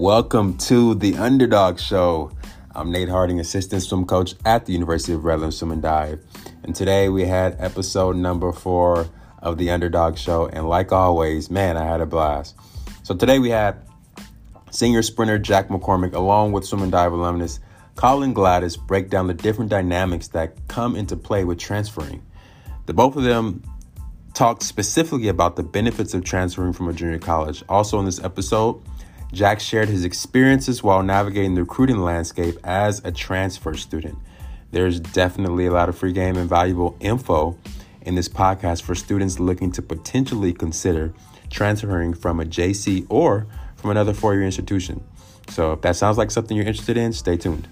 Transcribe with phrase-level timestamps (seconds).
[0.00, 2.32] Welcome to the UnderDAWG Show.
[2.74, 6.24] I'm Nate Harding, assistant swim coach at the University of Redlands Swim and Dive.
[6.64, 9.10] And today we had episode number four
[9.40, 10.46] of the UnderDAWG Show.
[10.46, 12.56] And like always, man, I had a blast.
[13.02, 13.76] So today we had
[14.70, 17.60] senior sprinter Jack McCormick, along with swim and dive alumnus
[17.94, 22.22] Collin Gladys, break down the different dynamics that come into play with transferring.
[22.86, 23.62] The both of them
[24.32, 27.62] talked specifically about the benefits of transferring from a junior college.
[27.68, 28.82] Also, in this episode,
[29.32, 34.18] Jack shared his experiences while navigating the recruiting landscape as a transfer student.
[34.72, 37.56] There's definitely a lot of free game and valuable info
[38.02, 41.14] in this podcast for students looking to potentially consider
[41.48, 45.04] transferring from a JC or from another four year institution.
[45.48, 47.68] So, if that sounds like something you're interested in, stay tuned.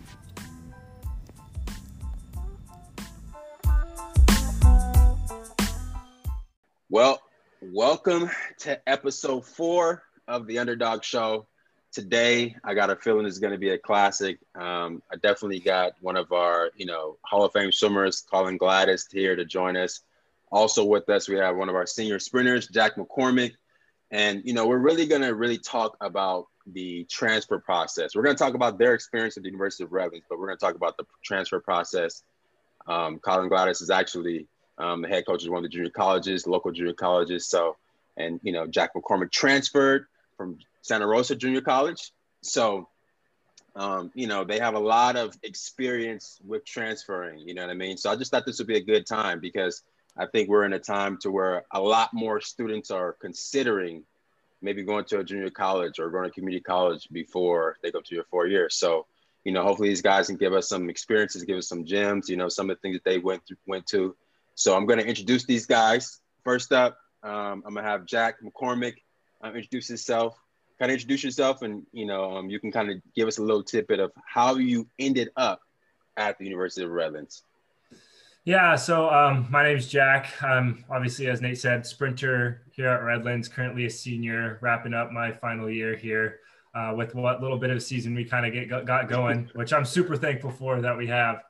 [6.89, 7.21] Well,
[7.61, 11.47] welcome to episode four of the UnderDAWG Show.
[11.91, 14.39] Today, I got a feeling it's going to be a classic.
[14.55, 19.09] Um, I definitely got one of our, you know, Hall of Fame swimmers, Collin Gladys,
[19.11, 20.03] here to join us.
[20.53, 23.53] Also with us, we have one of our senior sprinters, Jack McCormick.
[24.11, 28.15] And, you know, we're really going to really talk about the transfer process.
[28.15, 30.59] We're going to talk about their experience at the University of Redlands, but we're going
[30.59, 32.23] to talk about the transfer process.
[32.87, 36.47] Um, Collin Gladys is actually um, the head coach of one of the junior colleges,
[36.47, 37.47] local junior colleges.
[37.47, 37.77] So,
[38.19, 40.07] and, you know, Jack McCormick transferred
[40.39, 42.13] from Santa Rosa Junior College.
[42.43, 42.89] So,
[43.77, 47.75] um, you know, they have a lot of experience with transferring, you know what I
[47.75, 47.99] mean?
[47.99, 49.83] So I just thought this would be a good time because
[50.17, 54.05] I think we're in a time to where a lot more students are considering
[54.63, 58.15] maybe going to a junior college or going to community college before they go to
[58.15, 58.75] your four years.
[58.75, 59.07] So,
[59.45, 62.37] you know, hopefully these guys can give us some experiences, give us some gems, you
[62.37, 64.17] know, some of the things that they went through, went to.
[64.57, 66.21] So I'm going to introduce these guys.
[66.43, 68.97] First up, um, I'm going to have Jack McCormick
[69.41, 70.39] um, introduce yourself,
[70.79, 73.43] kind of introduce yourself and you know um, you can kind of give us a
[73.43, 75.61] little tidbit of how you ended up
[76.17, 77.43] at the university of redlands.
[78.45, 80.33] Yeah so um, my name is jack.
[80.43, 85.33] I'm obviously as nate said sprinter here at redlands currently a senior wrapping up my
[85.33, 86.41] final year here
[86.75, 89.85] uh, with what little bit of season we kind of get got going which i'm
[89.85, 91.43] super thankful for that we have.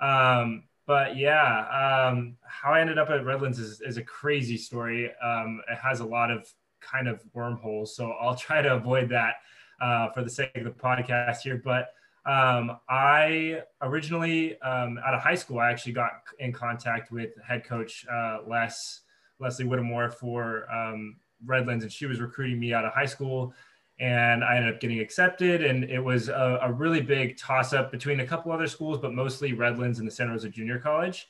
[0.00, 5.10] Um, but yeah um, how i ended up at redlands is, is a crazy story.
[5.22, 6.46] Um, it has a lot of
[6.80, 7.94] kind of wormholes.
[7.96, 9.36] So I'll try to avoid that
[9.80, 11.60] uh, for the sake of the podcast here.
[11.62, 11.92] But
[12.26, 17.64] um, I originally um, out of high school, I actually got in contact with head
[17.64, 19.00] coach uh, Les
[19.38, 23.54] Leslie Whittemore for um, Redlands, and she was recruiting me out of high school.
[23.98, 27.90] And I ended up getting accepted, and it was a, a really big toss up
[27.90, 31.28] between a couple other schools, but mostly Redlands and the Santa Rosa Junior College.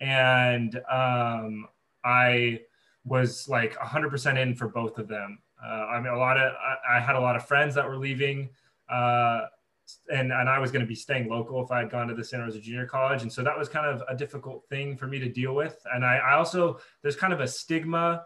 [0.00, 1.68] And um,
[2.04, 2.60] I
[3.06, 5.38] was like 100% in for both of them.
[5.64, 7.96] Uh, I mean, a lot of I, I, had a lot of friends that were
[7.96, 8.50] leaving,
[8.90, 9.42] uh,
[10.12, 12.22] and and I was going to be staying local if I had gone to the
[12.22, 15.18] Santa Rosa Junior College, and so that was kind of a difficult thing for me
[15.18, 15.78] to deal with.
[15.94, 18.24] And I, I also there's kind of a stigma,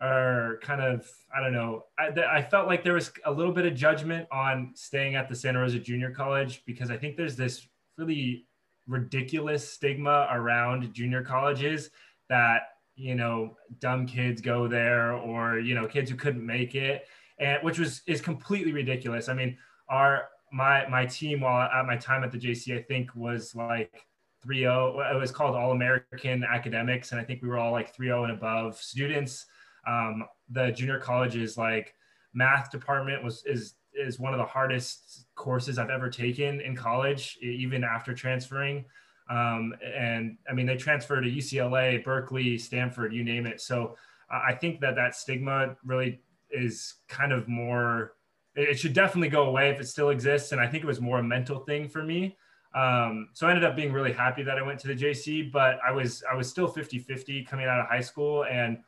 [0.00, 1.06] or kind of
[1.36, 1.84] I don't know.
[1.98, 2.08] I,
[2.38, 5.58] I felt like there was a little bit of judgment on staying at the Santa
[5.58, 7.66] Rosa Junior College because I think there's this
[7.98, 8.46] really
[8.86, 11.90] ridiculous stigma around junior colleges
[12.28, 12.62] that
[12.96, 17.06] you know dumb kids go there or you know kids who couldn't make it.
[17.38, 19.28] And which was is completely ridiculous.
[19.28, 19.56] I mean
[19.88, 24.06] our my my team while at my time at the jc i think was like
[24.46, 28.24] 3-0 it was called all american academics and i think we were all like 3-0
[28.24, 29.46] and above students.
[29.84, 31.94] Um, the junior college's like
[32.34, 37.36] math department was is is one of the hardest courses i've ever taken in college
[37.42, 38.84] even after transferring
[39.28, 43.60] um, and I mean, they transferred to UCLA, Berkeley, Stanford, you name it.
[43.60, 43.96] So
[44.30, 48.14] I think that that stigma really is kind of more,
[48.54, 50.52] it should definitely go away if it still exists.
[50.52, 52.36] And I think it was more a mental thing for me.
[52.74, 55.78] Um, so I ended up being really happy that I went to the JC, but
[55.86, 58.44] I was, I was still 50, 50 coming out of high school.
[58.44, 58.78] And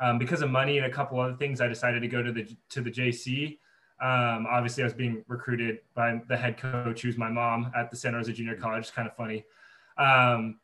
[0.00, 2.48] um, because of money and a couple other things, I decided to go to the,
[2.70, 3.58] to the JC.
[4.02, 7.96] Um, obviously I was being recruited by the head coach, who's my mom at the
[7.96, 8.80] Santa Rosa Junior College.
[8.80, 9.44] It's kind of funny.
[9.96, 10.58] Um,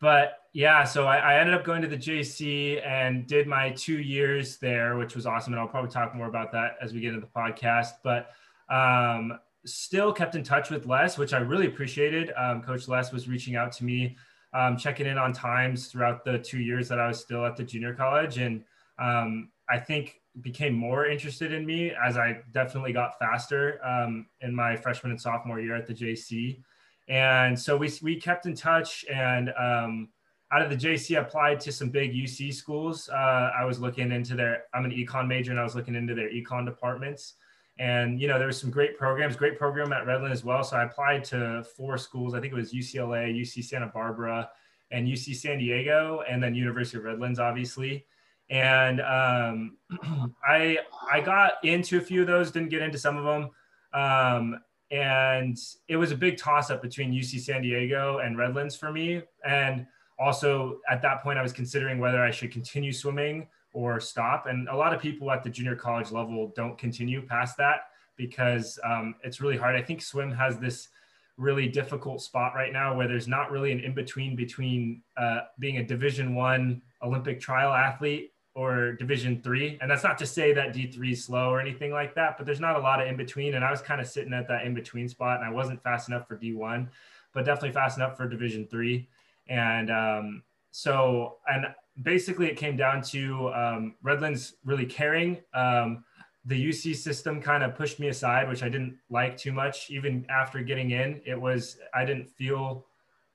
[0.00, 4.00] but yeah, so I, I, ended up going to the JC and did my two
[4.00, 5.54] years there, which was awesome.
[5.54, 7.92] And I'll probably talk more about that as we get into the podcast.
[8.02, 8.30] But
[8.68, 12.32] um, still kept in touch with Les, which I really appreciated.
[12.36, 14.16] Um, Coach Les was reaching out to me,
[14.52, 17.64] um, checking in on times throughout the two years that I was still at the
[17.64, 18.38] junior college.
[18.38, 18.64] And
[18.98, 24.54] um, I think became more interested in me as I definitely got faster um, in
[24.54, 26.62] my freshman and sophomore year at the JC.
[27.08, 30.08] And so we, we kept in touch and um,
[30.52, 33.08] out of the JC, applied to some big UC schools.
[33.08, 36.14] Uh, I was looking into their, I'm an econ major and I was looking into
[36.14, 37.34] their econ departments.
[37.78, 40.62] And you know, there was some great programs, great program at Redland as well.
[40.62, 42.34] So I applied to four schools.
[42.34, 44.50] I think it was UCLA, UC Santa Barbara,
[44.90, 48.04] and UC San Diego, and then University of Redlands, obviously.
[48.50, 49.78] And um,
[50.46, 50.78] I
[51.10, 53.50] I got into a few of those, didn't get into some of them.
[53.94, 54.60] Um,
[54.92, 55.58] and
[55.88, 59.22] it was a big toss up between UC San Diego and Redlands for me.
[59.44, 59.86] And
[60.18, 64.46] also at that point, I was considering whether I should continue swimming or stop.
[64.46, 67.86] And a lot of people at the junior college level don't continue past that
[68.16, 69.74] because um, it's really hard.
[69.74, 70.88] I think swim has this
[71.38, 75.78] really difficult spot right now where there's not really an in between between uh, being
[75.78, 79.78] a Division One Olympic trial athlete or Division Three.
[79.80, 82.46] And that's not to say that D three is slow or anything like that, but
[82.46, 83.54] there's not a lot of in between.
[83.54, 86.08] And I was kind of sitting at that in between spot, and I wasn't fast
[86.08, 86.90] enough for D one,
[87.32, 89.08] but definitely fast enough for Division Three.
[89.48, 91.66] And um, so, and
[92.02, 95.38] basically it came down to um, Redlands really caring.
[95.54, 96.04] Um,
[96.44, 99.90] the UC system kind of pushed me aside, which I didn't like too much.
[99.90, 102.86] Even after getting in, it was I didn't feel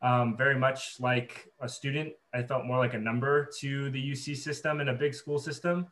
[0.01, 2.13] um, very much like a student.
[2.37, 5.87] I felt more like a number to the UC system and a big school system.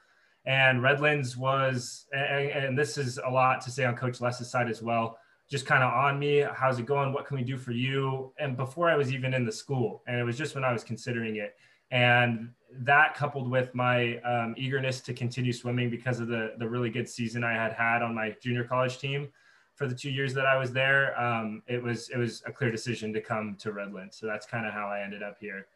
[0.46, 4.70] And Redlands was, and, and this is a lot to say on Coach Les's side
[4.70, 5.18] as well.
[5.50, 6.46] Just kind of on me.
[6.56, 7.14] How's it going?
[7.14, 8.32] What can we do for you?
[8.40, 10.84] And before I was even in the school, and it was just when I was
[10.84, 11.56] considering it
[11.92, 12.50] and
[12.80, 17.08] that coupled with my um, eagerness to continue swimming because of the the really good
[17.08, 19.30] season I had had on my junior college team
[19.76, 22.72] for the two years that I was there, um, it was it was a clear
[22.72, 24.18] decision to come to Redlands.
[24.18, 25.68] So that's kind of how I ended up here.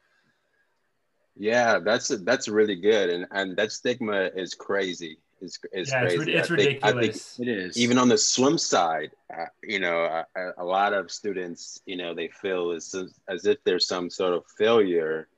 [1.37, 5.17] Yeah, that's that's really good, and and that stigma is crazy.
[5.41, 6.15] Is is yeah, crazy.
[6.15, 7.35] It's, it's ridiculous.
[7.37, 7.77] Think, it is.
[7.77, 10.03] Even on the swim side, uh, you know,
[10.35, 12.93] a, a, lot of students, you know, they feel as
[13.29, 15.29] as if there's some sort of failure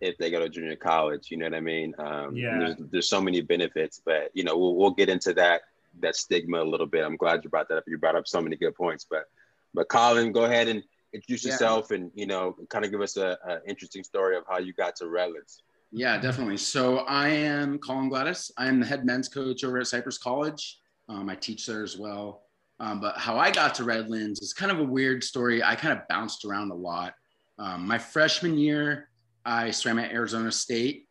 [0.00, 1.30] if they go to junior college.
[1.30, 1.94] You know what I mean?
[1.98, 2.58] Um, yeah.
[2.58, 5.62] There's, there's so many benefits, but you know we'll we'll get into that
[6.00, 7.04] that stigma a little bit.
[7.04, 7.84] I'm glad you brought that up.
[7.86, 9.28] You brought up so many good points, but
[9.74, 10.82] but Collin, go ahead and
[11.14, 11.52] introduce yeah.
[11.52, 14.72] yourself and you know kind of give us a, a, interesting story of how you
[14.72, 15.62] got to Redlands.
[15.92, 16.56] Yeah, definitely.
[16.56, 18.50] So I am Collin Gladys.
[18.58, 20.80] I am the head men's coach over at Cypress College.
[21.08, 22.42] Um, I teach there as well.
[22.80, 25.62] Um, but how I got to Redlands is kind of a weird story.
[25.62, 27.14] I kind of bounced around a lot.
[27.58, 29.08] Um, my freshman year,
[29.44, 31.06] I swam at Arizona State.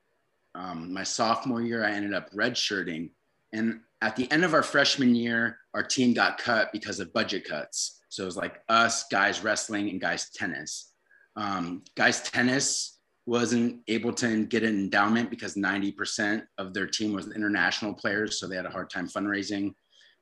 [0.55, 3.11] Um, my sophomore year, I ended up redshirting.
[3.53, 7.45] And at the end of our freshman year, our team got cut because of budget
[7.47, 8.01] cuts.
[8.13, 10.93] So it was like us, guys wrestling, and guys tennis.
[11.35, 17.33] Um, guys tennis wasn't able to get an endowment because 90% of their team was
[17.33, 18.39] international players.
[18.39, 19.73] So they had a hard time fundraising.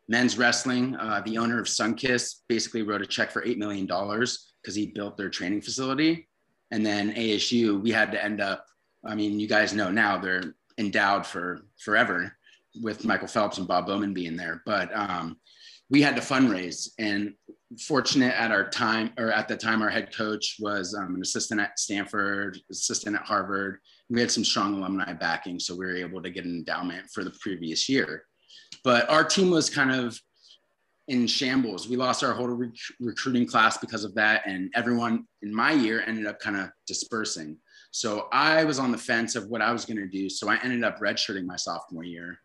[0.07, 4.73] Men's wrestling, uh, the owner of Sunkist basically wrote a check for $8 million because
[4.73, 6.29] he built their training facility.
[6.71, 8.67] And then ASU, we had to end up,
[9.05, 12.37] I mean, you guys know now they're endowed for forever
[12.81, 14.61] with Michael Phelps and Bob Bowman being there.
[14.65, 15.35] But um,
[15.91, 17.33] we had to fundraise and
[17.79, 21.61] fortunate at our time or at the time our head coach was um, an assistant
[21.61, 23.77] at stanford assistant at harvard
[24.09, 27.23] we had some strong alumni backing so we were able to get an endowment for
[27.23, 28.23] the previous year
[28.83, 30.19] but our team was kind of
[31.07, 31.89] in shambles.
[31.89, 36.03] We lost our whole rec- recruiting class because of that, and everyone in my year
[36.05, 37.57] ended up kind of dispersing.
[37.91, 40.29] So I was on the fence of what I was going to do.
[40.29, 42.37] So I ended up redshirting my sophomore year,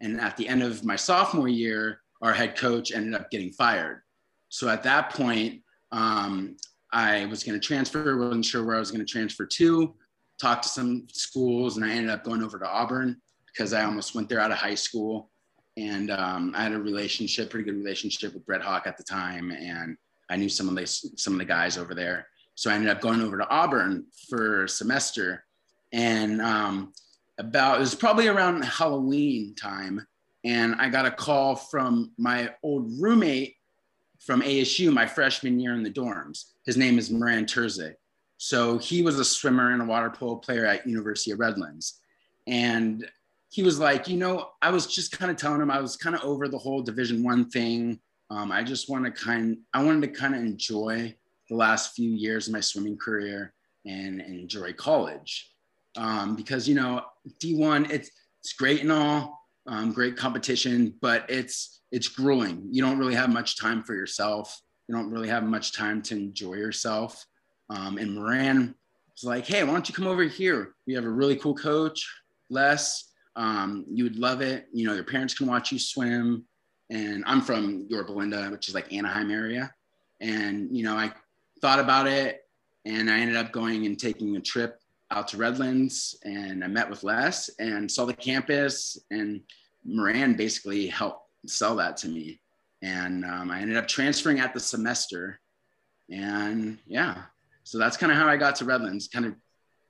[0.00, 4.02] and at the end of my sophomore year, our head coach ended up getting fired.
[4.48, 6.56] So at that point, um,
[6.92, 8.16] I was going to transfer.
[8.16, 9.94] wasn't sure where I was going to transfer to.
[10.40, 14.14] Talked to some schools, and I ended up going over to Auburn because I almost
[14.14, 15.30] went there out of high school
[15.76, 19.50] and um, I had a relationship, pretty good relationship with Brett Hawke at the time,
[19.50, 19.96] and
[20.28, 22.26] I knew some of the some of the guys over there.
[22.54, 25.44] So I ended up going over to Auburn for a semester,
[25.92, 26.92] and um,
[27.38, 30.06] about it was probably around Halloween time,
[30.44, 33.56] and I got a call from my old roommate
[34.18, 36.52] from ASU my freshman year in the dorms.
[36.64, 37.94] His name is Moran Terze.
[38.38, 42.00] So he was a swimmer and a water polo player at University of Redlands.
[42.46, 43.08] And
[43.50, 46.16] he was like, you know, I was just kind of telling him I was kind
[46.16, 48.00] of over the whole Division One thing.
[48.30, 51.14] Um, I just want to kind, I wanted to kind of enjoy
[51.48, 53.52] the last few years of my swimming career
[53.84, 55.52] and, and enjoy college,
[55.96, 57.02] um, because you know,
[57.40, 62.66] D1 it's it's great and all, um, great competition, but it's it's grueling.
[62.70, 64.60] You don't really have much time for yourself.
[64.88, 67.24] You don't really have much time to enjoy yourself.
[67.68, 68.74] Um, and Moran
[69.14, 70.74] was like, hey, why don't you come over here?
[70.86, 72.06] We have a really cool coach,
[72.50, 74.66] Les um, you would love it.
[74.72, 76.44] You know, your parents can watch you swim.
[76.90, 79.72] And I'm from Yorba Linda, which is like Anaheim area.
[80.20, 81.12] And, you know, I
[81.60, 82.42] thought about it
[82.84, 84.81] and I ended up going and taking a trip
[85.12, 89.40] out to Redlands and I met with Les and saw the campus and
[89.84, 92.40] Moran basically helped sell that to me.
[92.82, 95.40] and um, I ended up transferring at the semester.
[96.10, 97.22] And yeah,
[97.62, 99.34] so that's kind of how I got to Redlands, kind of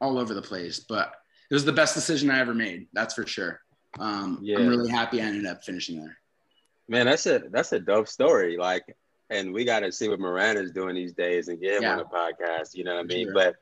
[0.01, 0.81] all over the place.
[0.81, 1.15] But
[1.51, 2.87] it was the best decision I ever made.
[2.93, 3.61] That's for sure.
[3.99, 4.59] Um, yeah.
[4.59, 6.17] I'm really happy I ended up finishing there.
[6.89, 8.57] Man, that's a that's a dope story.
[8.57, 8.85] Like,
[9.31, 11.93] and we got to see what Moran is doing these days and get him yeah.
[11.93, 12.75] on the podcast.
[12.75, 13.27] You know what I mean?
[13.27, 13.35] Sure.
[13.35, 13.57] But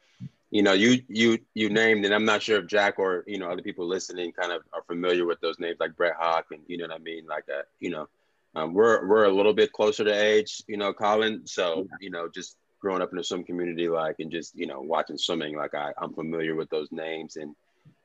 [0.51, 3.51] you know, you you you named, and I'm not sure if Jack or you know
[3.51, 6.77] other people listening kind of are familiar with those names like Brett Hawke and you
[6.77, 7.67] know what I mean, like that.
[7.79, 8.09] You know,
[8.57, 11.47] um, we're we're a little bit closer to age, you know, Collin.
[11.47, 11.97] So yeah.
[12.01, 15.19] you know, just growing up in a swim community, like, and just you know, watching
[15.19, 17.55] swimming, like I I'm familiar with those names, and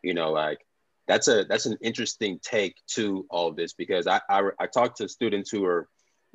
[0.03, 0.59] you know, like
[1.07, 5.09] that's a that's an interesting take to all this because I I, I talk to
[5.09, 5.87] students who are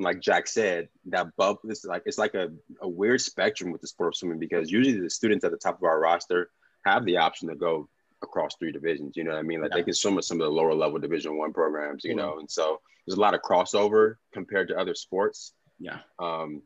[0.03, 3.87] like Jack said, that bubble is like it's like a, a weird spectrum with the
[3.87, 6.51] sport of swimming because usually the students at the top of our roster
[6.85, 7.89] have the option to go
[8.23, 9.17] across three divisions.
[9.17, 9.61] You know what I mean?
[9.61, 9.79] Like yeah.
[9.79, 12.51] they can swim at some of the lower level division one programs, you know, and
[12.51, 15.53] so there's a lot of crossover compared to other sports.
[15.79, 15.99] Yeah.
[16.19, 16.63] Um,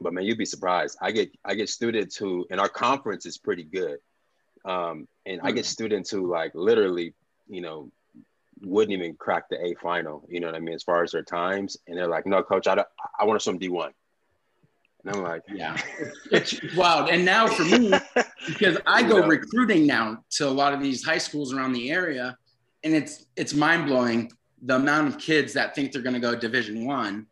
[0.00, 0.98] but man, you'd be surprised.
[1.00, 3.98] I get I get students who and our conference is pretty good.
[4.64, 5.46] Um, and mm-hmm.
[5.46, 5.68] I get mm.
[5.68, 7.14] students who like literally,
[7.48, 7.90] you know,
[8.62, 10.26] wouldn't even crack the A final.
[10.28, 10.74] You know what I mean?
[10.74, 12.84] As far as their times, and they're like, "No, coach, I
[13.18, 13.92] I want to swim D one."
[15.04, 15.76] And I'm like, "Yeah,
[16.30, 17.92] it's wild." And now for me,
[18.46, 22.36] because I go recruiting now to a lot of these high schools around the area,
[22.84, 24.30] and it's it's mind blowing
[24.62, 27.26] the amount of kids that think they're going to go Division One,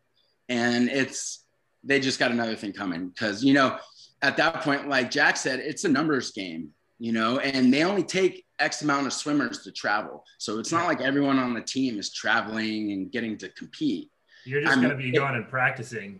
[0.49, 1.45] and it's
[1.83, 3.77] they just got another thing coming because you know
[4.21, 6.69] at that point, like Jack said, it's a numbers game,
[6.99, 10.23] you know, and they only take X amount of swimmers to travel.
[10.37, 14.09] So it's not like everyone on the team is traveling and getting to compete.
[14.45, 16.19] You're just going to be going and practicing.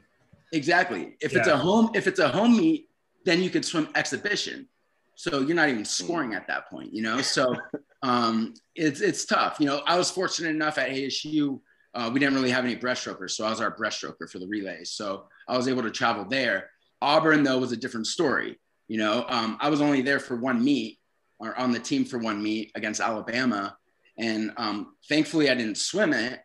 [0.51, 1.15] Exactly.
[1.21, 1.39] If yeah.
[1.39, 2.89] it's a home, if it's a home meet,
[3.25, 4.67] then you could swim exhibition.
[5.15, 7.21] So you're not even scoring at that point, you know?
[7.21, 7.55] So
[8.03, 9.57] um, it's, it's tough.
[9.59, 11.59] You know, I was fortunate enough at ASU,
[11.93, 13.31] uh, we didn't really have any breaststrokers.
[13.31, 14.91] So I was our breaststroker for the relays.
[14.91, 16.69] So I was able to travel there.
[17.01, 18.59] Auburn though was a different story.
[18.87, 20.99] You know, um, I was only there for one meet
[21.41, 23.75] or on the team for one meet against Alabama.
[24.17, 26.41] And um, thankfully, I didn't swim it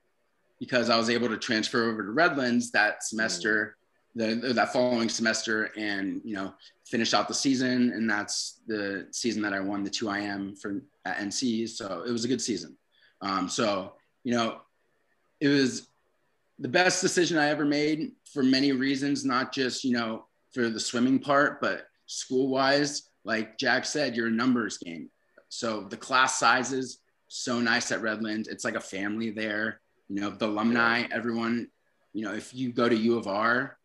[0.58, 3.76] because I was able to transfer over to Redlands that semester,
[4.14, 6.54] the, that following semester, and you know
[6.86, 7.92] finish out the season.
[7.92, 11.68] And that's the season that I won the two IM for at NC.
[11.68, 12.76] So it was a good season.
[13.20, 13.92] Um, so
[14.24, 14.60] you know,
[15.40, 15.88] it was
[16.58, 20.24] the best decision I ever made for many reasons, not just you know
[20.54, 25.10] for the swimming part, but school wise like Jack said, you're a numbers game.
[25.48, 28.48] So the class sizes so nice at Redlands.
[28.48, 29.80] It's like a family there.
[30.08, 31.68] You know, the alumni, everyone.
[32.12, 33.76] You know, if you go to U of R,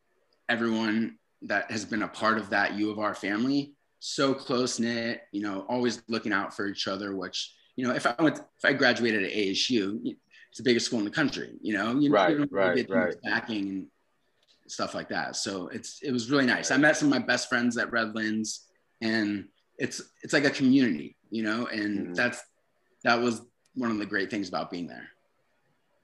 [0.48, 5.24] everyone that has been a part of that U of R family, so close knit.
[5.32, 7.16] You know, always looking out for each other.
[7.16, 11.00] Which you know, if I went, if I graduated at ASU, it's the biggest school
[11.00, 11.54] in the country.
[11.62, 13.16] You know, you, right, you right, get right.
[13.24, 13.88] backing and
[14.68, 15.36] stuff like that.
[15.36, 16.70] So it's it was really nice.
[16.70, 18.68] I met some of my best friends at Redlands
[19.02, 22.14] and it's it's like a community you know and mm-hmm.
[22.14, 22.44] that's
[23.04, 23.42] that was
[23.76, 25.08] one of the great things about being there.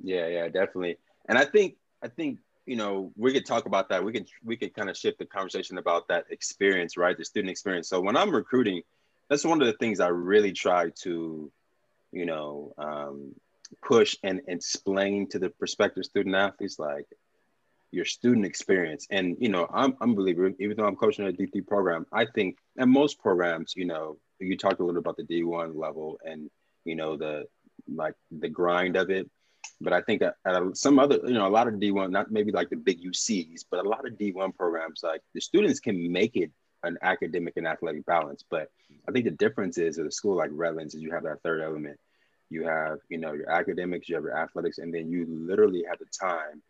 [0.01, 0.97] Yeah yeah definitely.
[1.27, 4.03] And i think i think you know we could talk about that.
[4.03, 7.17] We could we could kind of shift the conversation about that experience right?
[7.17, 7.89] The student experience.
[7.89, 8.81] So when i'm recruiting
[9.29, 11.51] that's one of the things i really try to
[12.11, 13.33] you know um,
[13.83, 17.05] push and explain to the prospective student athletes like
[17.91, 19.07] your student experience.
[19.09, 22.25] And you know, I'm, I'm a believer, even though I'm coaching a D3 program, I
[22.25, 26.49] think and most programs, you know, you talked a little about the D1 level and
[26.85, 27.45] you know the
[27.87, 29.29] like the grind of it.
[29.79, 32.31] But I think at, at uh, some other, you know, a lot of D1, not
[32.31, 36.11] maybe like the big UCs, but a lot of D1 programs, like the students can
[36.11, 36.51] make it
[36.83, 38.43] an academic and athletic balance.
[38.49, 38.69] But
[39.07, 41.61] I think the difference is at a school like Redlands is you have that third
[41.61, 41.99] element.
[42.49, 45.99] You have, you know, your academics, you have your athletics, and then you literally have
[45.99, 46.63] the time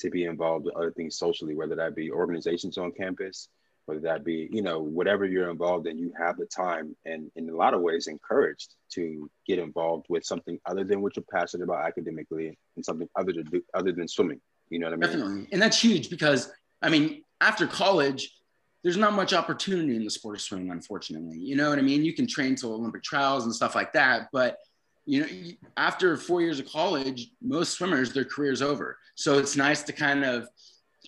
[0.00, 3.48] to be involved with other things socially, whether that be organizations on campus,
[3.86, 7.48] whether that be, you know, whatever you're involved in, you have the time and in
[7.50, 11.64] a lot of ways encouraged to get involved with something other than what you're passionate
[11.64, 14.40] about academically and something other to do other than swimming.
[14.70, 15.10] You know what I mean?
[15.10, 15.48] Definitely.
[15.52, 18.34] And that's huge because I mean, after college,
[18.82, 21.38] there's not much opportunity in the sport of swimming, unfortunately.
[21.38, 22.04] You know what I mean?
[22.04, 24.58] You can train to Olympic trials and stuff like that, but
[25.06, 25.26] you know,
[25.76, 28.98] after four years of college, most swimmers, their career's over.
[29.14, 30.48] So it's nice to kind of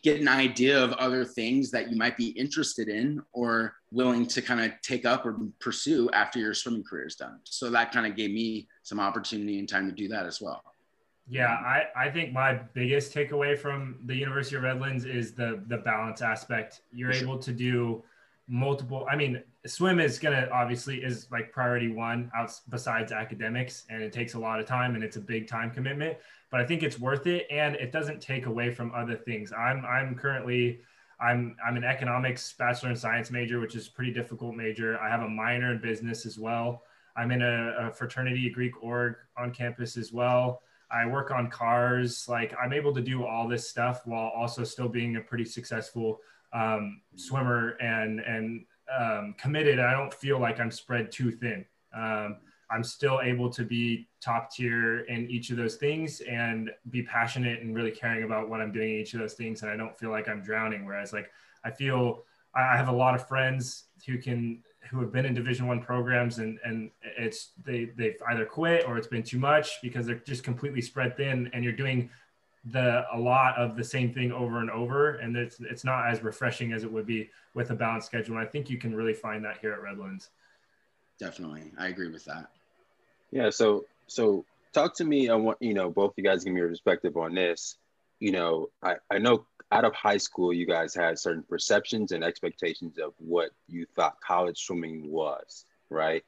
[0.02, 4.42] get an idea of other things that you might be interested in or willing to
[4.42, 7.40] kind of take up or pursue after your swimming career is done.
[7.44, 10.62] So that kind of gave me some opportunity and time to do that as well.
[11.28, 15.78] Yeah, I, I think my biggest takeaway from the University of Redlands is the the
[15.78, 16.82] balance aspect.
[16.92, 17.24] You're sure.
[17.24, 18.04] able to do
[18.46, 19.06] multiple.
[19.10, 24.12] I mean, swim is gonna obviously is like priority one out besides academics, and it
[24.12, 26.16] takes a lot of time and it's a big time commitment.
[26.50, 29.52] But I think it's worth it, and it doesn't take away from other things.
[29.52, 30.80] I'm I'm currently
[31.20, 34.98] I'm I'm an economics bachelor in science major, which is a pretty difficult major.
[34.98, 36.82] I have a minor in business as well.
[37.16, 40.62] I'm in a, a fraternity, a Greek org on campus as well.
[40.90, 42.26] I work on cars.
[42.28, 46.20] Like I'm able to do all this stuff while also still being a pretty successful
[46.52, 49.78] um, swimmer and and um, committed.
[49.78, 51.64] I don't feel like I'm spread too thin.
[51.94, 52.38] Um,
[52.70, 57.62] I'm still able to be top tier in each of those things and be passionate
[57.62, 59.62] and really caring about what I'm doing in each of those things.
[59.62, 60.84] And I don't feel like I'm drowning.
[60.84, 61.30] Whereas like
[61.64, 62.24] I feel
[62.54, 66.38] I have a lot of friends who can who have been in division one programs
[66.38, 70.44] and and it's they they've either quit or it's been too much because they're just
[70.44, 72.08] completely spread thin and you're doing
[72.72, 76.22] the a lot of the same thing over and over and it's it's not as
[76.22, 78.36] refreshing as it would be with a balanced schedule.
[78.36, 80.30] And i think you can really find that here at redlands.
[81.18, 81.72] Definitely.
[81.78, 82.50] I agree with that.
[83.30, 86.60] Yeah so so talk to me i want you know both you guys give me
[86.60, 87.76] your perspective on this.
[88.18, 92.22] You know i i know out of high school you guys had certain perceptions and
[92.22, 96.24] expectations of what you thought college swimming was right?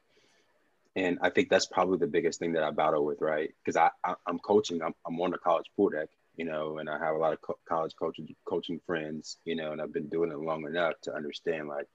[0.95, 3.53] And I think that's probably the biggest thing that I battle with, right?
[3.63, 6.89] Because I, I am coaching, I'm, I'm on the college pool deck, you know, and
[6.89, 10.07] I have a lot of co- college coaching coaching friends, you know, and I've been
[10.07, 11.87] doing it long enough to understand like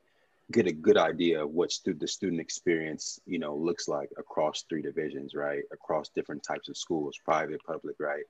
[0.53, 4.67] get a good idea of what stu- the student experience, you know, looks like across
[4.69, 5.63] three divisions, right?
[5.73, 8.25] Across different types of schools, private, public, right?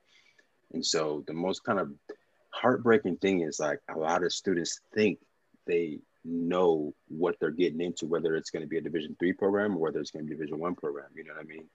[0.71, 1.91] And so the most kind of
[2.51, 5.19] heartbreaking thing is like a lot of students think
[5.67, 9.75] they know what they're getting into, whether it's going to be a Division three program
[9.75, 11.09] or whether it's going to be a Division one program.
[11.13, 11.65] You know what I mean?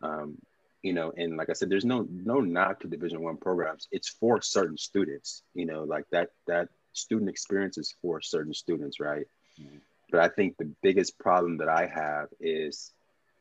[0.00, 0.38] Um,
[0.82, 3.88] you know and like i said there's no no knock to division one programs.
[3.90, 9.00] It's for certain students you know like that that student experience is for certain students
[9.00, 9.26] right?
[9.60, 9.78] Mm-hmm.
[10.10, 12.92] but i think the biggest problem that i have is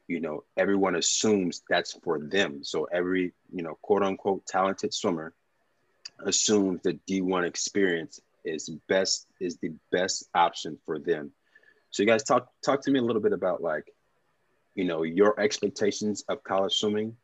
[0.09, 2.63] you know everyone assumes that's for them.
[2.63, 5.33] So every you know quote unquote talented swimmer
[6.25, 11.31] assumes the d1 experience is best is the best option for them.
[11.91, 13.85] So you guys talk talk to me a little bit about like
[14.75, 17.15] you know your expectations of college swimming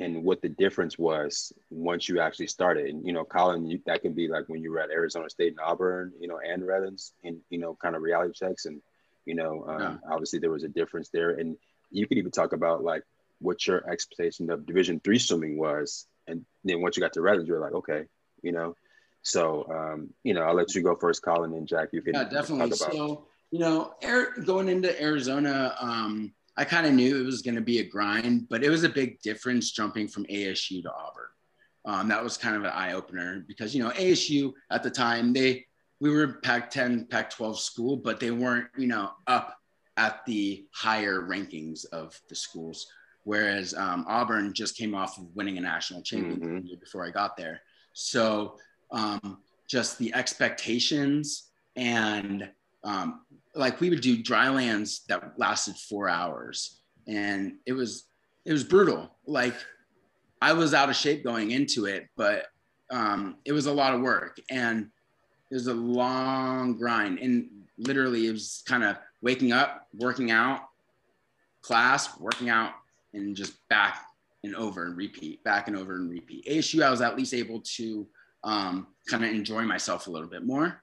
[0.00, 2.86] and what the difference was once you actually started.
[2.86, 5.52] And you know, Collin, you, that can be like when you were at Arizona State
[5.52, 8.80] and Auburn, you know, and Redlands, and you know, kind of reality checks, and
[9.26, 9.96] you know, um, yeah.
[10.10, 11.30] obviously there was a difference there.
[11.32, 11.56] And
[11.90, 13.02] you could even talk about like
[13.40, 17.46] what your expectation of Division three swimming was, and then once you got to Redlands,
[17.46, 18.04] you were like, okay,
[18.42, 18.74] you know.
[19.22, 21.90] So, um, you know, I'll let you go first, Collin, and Jack.
[21.92, 22.74] You can yeah, definitely.
[22.74, 25.74] So, you know, air, going into Arizona.
[25.78, 28.84] Um, I kind of knew it was going to be a grind, but it was
[28.84, 31.26] a big difference jumping from ASU to Auburn.
[31.84, 35.32] Um, that was kind of an eye opener because you know ASU at the time
[35.32, 35.64] they
[36.00, 39.56] we were Pac-10, Pac-12 school, but they weren't you know up
[39.96, 42.86] at the higher rankings of the schools.
[43.24, 46.80] Whereas um, Auburn just came off of winning a national championship mm-hmm.
[46.80, 47.60] before I got there,
[47.92, 48.56] so
[48.90, 52.50] um, just the expectations and
[52.84, 53.22] um,
[53.54, 56.80] like we would do dry lands that lasted four hours.
[57.06, 58.06] And it was
[58.44, 59.16] it was brutal.
[59.26, 59.54] Like
[60.42, 62.46] i was out of shape going into it but
[62.90, 64.40] um, it was a lot of work.
[64.50, 64.88] And
[65.50, 67.18] it was a long grind.
[67.18, 70.60] And literally it was kind of waking up working out
[71.62, 72.72] class working out
[73.12, 74.04] and just back
[74.44, 76.46] and over and repeat back and over and repeat.
[76.46, 78.06] Asu i was at least able to
[78.44, 80.82] um, kind of enjoy myself a little bit more.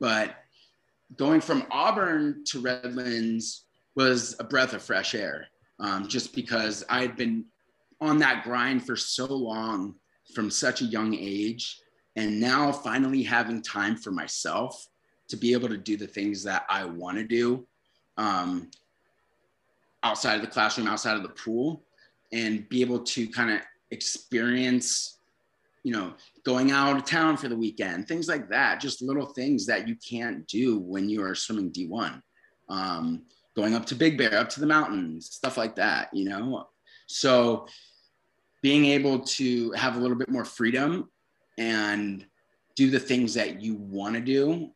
[0.00, 0.36] But
[1.16, 5.48] going from Auburn to Redlands was a breath of fresh air,
[5.80, 7.44] um, just because I had been
[8.00, 9.94] on that grind for so long
[10.34, 11.80] from such a young age.
[12.16, 14.86] And now finally having time for myself
[15.28, 17.66] to be able to do the things that I want to do
[18.16, 18.70] um,
[20.02, 21.84] outside of the classroom, outside of the pool,
[22.32, 25.17] and be able to kind of experience
[25.88, 26.12] you know,
[26.44, 29.96] going out of town for the weekend, things like that, just little things that you
[30.06, 32.20] can't do when you are swimming D1.
[32.68, 33.22] Um,
[33.56, 36.68] going up to Big Bear, up to the mountains, stuff like that, you know?
[37.06, 37.68] So
[38.60, 41.08] being able to have a little bit more freedom
[41.56, 42.26] and
[42.76, 44.68] do the things that you want to do,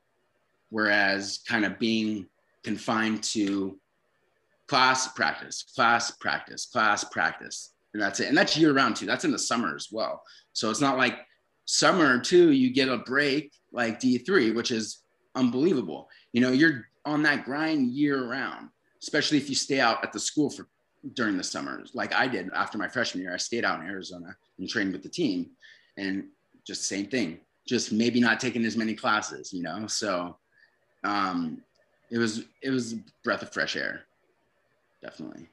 [0.71, 2.27] whereas kind of being
[2.65, 3.79] confined to
[4.67, 7.72] class practice, class practice, class practice.
[7.95, 8.29] And that's it.
[8.29, 9.07] And that's year round too.
[9.07, 10.23] That's in the summer as well.
[10.53, 11.19] So it's not like
[11.67, 15.03] summer too, you get a break like D3, which is
[15.35, 16.09] unbelievable.
[16.33, 18.69] You know, you're on that grind year round,
[19.03, 20.69] especially if you stay out at the school for
[21.15, 23.35] during the summers, like I did after my freshman year.
[23.35, 25.51] I stayed out in Arizona and trained with the team,
[25.97, 26.27] and
[26.67, 29.87] just same thing, just maybe not taking as many classes, you know.
[29.87, 30.37] So
[31.05, 31.63] um,
[32.11, 34.03] it was it was a breath of fresh air,
[35.03, 35.49] definitely.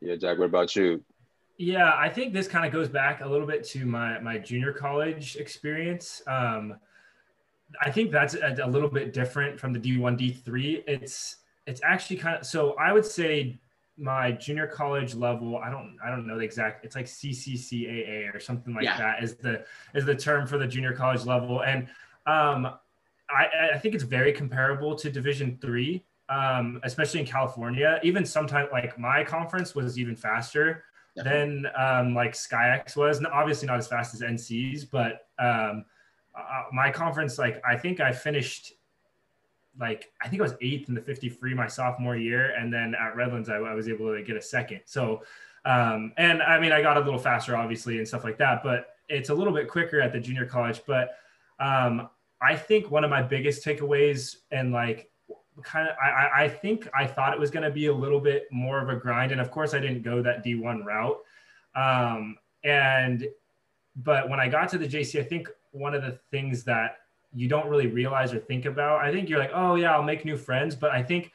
[0.00, 0.38] Yeah, Jack.
[0.38, 1.02] What about you?
[1.58, 4.72] Yeah, I think this kind of goes back a little bit to my my junior
[4.72, 6.22] college experience.
[6.26, 6.76] Um,
[7.80, 10.84] I think that's a, a little bit different from the D1, D3.
[10.86, 11.36] It's
[11.66, 13.60] it's actually kind of so I would say
[14.00, 18.40] my junior college level i don't i don't know the exact it's like cccaa or
[18.40, 18.96] something like yeah.
[18.96, 19.62] that is the
[19.94, 21.82] is the term for the junior college level and
[22.26, 22.66] um
[23.28, 28.68] i i think it's very comparable to division three um especially in california even sometimes
[28.72, 30.84] like my conference was even faster
[31.16, 31.62] Definitely.
[31.62, 35.84] than um like SCIAC was and obviously not as fast as nc's but um
[36.34, 38.74] uh, my conference like i think i finished
[39.78, 42.94] like I think I was eighth in the 50 free my sophomore year, and then
[42.94, 44.80] at Redlands I, I was able to get a second.
[44.84, 45.22] So,
[45.64, 48.96] um, and I mean I got a little faster obviously and stuff like that, but
[49.08, 50.82] it's a little bit quicker at the junior college.
[50.86, 51.16] But
[51.58, 52.08] um,
[52.40, 55.09] I think one of my biggest takeaways and like
[55.62, 58.46] kind of I, I think I thought it was going to be a little bit
[58.50, 61.18] more of a grind, and of course I didn't go that D1 route.
[61.74, 63.26] Um, and
[63.96, 66.96] but when I got to the JC, I think one of the things that
[67.32, 69.00] you don't really realize or think about.
[69.00, 71.30] I think you're like, oh yeah, I'll make new friends, but I think,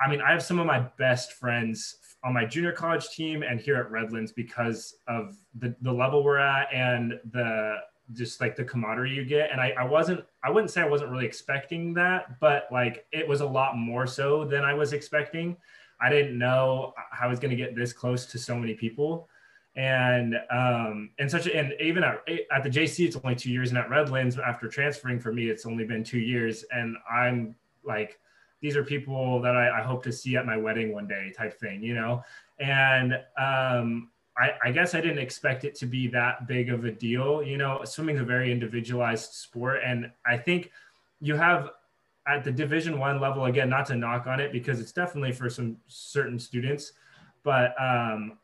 [0.00, 3.60] I mean, I have some of my best friends on my junior college team and
[3.60, 7.78] here at Redlands because of the the level we're at and the
[8.12, 9.50] just like the camaraderie you get.
[9.50, 13.26] And I, I wasn't, I wouldn't say I wasn't really expecting that, but like it
[13.26, 15.56] was a lot more so than I was expecting.
[16.00, 19.28] I didn't know how I was going to get this close to so many people
[19.74, 22.22] and um and such and even at,
[22.54, 25.64] at the jc it's only two years and at redlands after transferring for me it's
[25.64, 28.18] only been two years and i'm like
[28.60, 31.58] these are people that I, I hope to see at my wedding one day type
[31.58, 32.22] thing you know
[32.60, 36.90] and um I, I guess I didn't expect it to be that big of a
[36.90, 37.42] deal.
[37.42, 40.70] You know, swimming is a very individualized sport, and I think
[41.20, 41.70] you have
[42.26, 45.50] at the Division One level again, not to knock on it because it's definitely for
[45.50, 46.92] some certain students,
[47.42, 48.38] but um,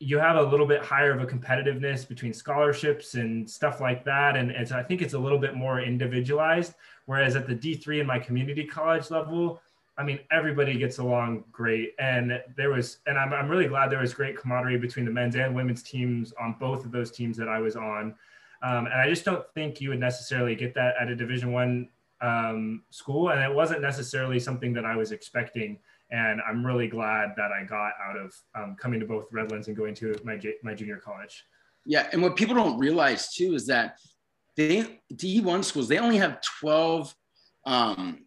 [0.00, 4.36] you have a little bit higher of a competitiveness between scholarships and stuff like that.
[4.36, 6.74] And, and so I think it's a little bit more individualized.
[7.06, 9.60] Whereas at the D3 in my community college level,
[9.98, 11.94] I mean, everybody gets along great.
[11.98, 15.34] And there was, and I'm, I'm really glad there was great camaraderie between the men's
[15.34, 18.14] and women's teams on both of those teams that I was on.
[18.62, 21.88] Um, and I just don't think you would necessarily get that at a division one
[22.20, 23.30] um, school.
[23.30, 25.78] And it wasn't necessarily something that I was expecting
[26.10, 29.76] and I'm really glad that I got out of um, coming to both Redlands and
[29.76, 31.44] going to my my junior college.
[31.84, 33.98] Yeah, and what people don't realize too is that
[34.56, 37.14] they D1 schools they only have 12
[37.66, 38.26] um,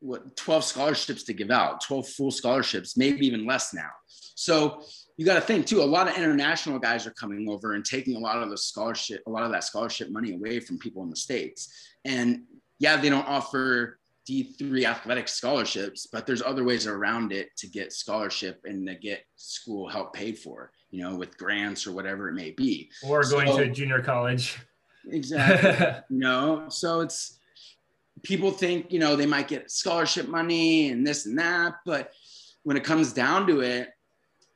[0.00, 3.90] what 12 scholarships to give out, 12 full scholarships, maybe even less now.
[4.34, 4.82] So
[5.16, 5.82] you got to think too.
[5.82, 9.22] A lot of international guys are coming over and taking a lot of the scholarship,
[9.26, 11.72] a lot of that scholarship money away from people in the states.
[12.04, 12.42] And
[12.78, 17.92] yeah, they don't offer D3 athletic scholarships, but there's other ways around it to get
[17.92, 22.34] scholarship and to get school help paid for, you know, with grants or whatever it
[22.34, 22.90] may be.
[23.02, 24.58] Or going so, to junior college.
[25.10, 25.86] Exactly.
[26.16, 27.37] you know, so it's
[28.22, 32.12] people think, you know, they might get scholarship money and this and that, but
[32.62, 33.90] when it comes down to it,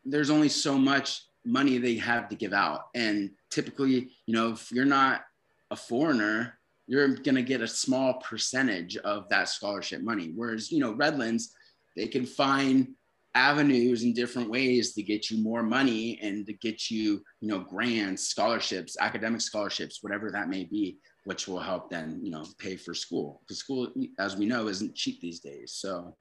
[0.05, 2.87] there's only so much money they have to give out.
[2.95, 5.23] And typically, you know, if you're not
[5.71, 10.33] a foreigner, you're going to get a small percentage of that scholarship money.
[10.35, 11.55] Whereas, you know, Redlands,
[11.97, 12.89] they can find
[13.35, 17.61] avenues and different ways to get you more money and to get you, you know,
[17.61, 22.77] grants, scholarships, academic scholarships, whatever that may be, which will help then, you know, pay
[22.77, 23.41] for school.
[23.43, 25.73] Because school, as we know, isn't cheap these days.
[25.73, 26.17] So,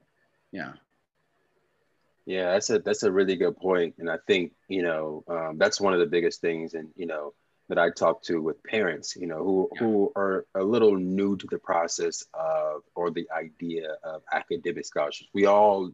[0.52, 0.72] yeah.
[2.24, 5.80] Yeah, that's a that's a really good point, and I think you know um, that's
[5.80, 7.34] one of the biggest things, and you know
[7.68, 9.78] that I talk to with parents, you know, who, yeah.
[9.80, 15.30] who are a little new to the process of or the idea of academic scholarships.
[15.32, 15.90] We all,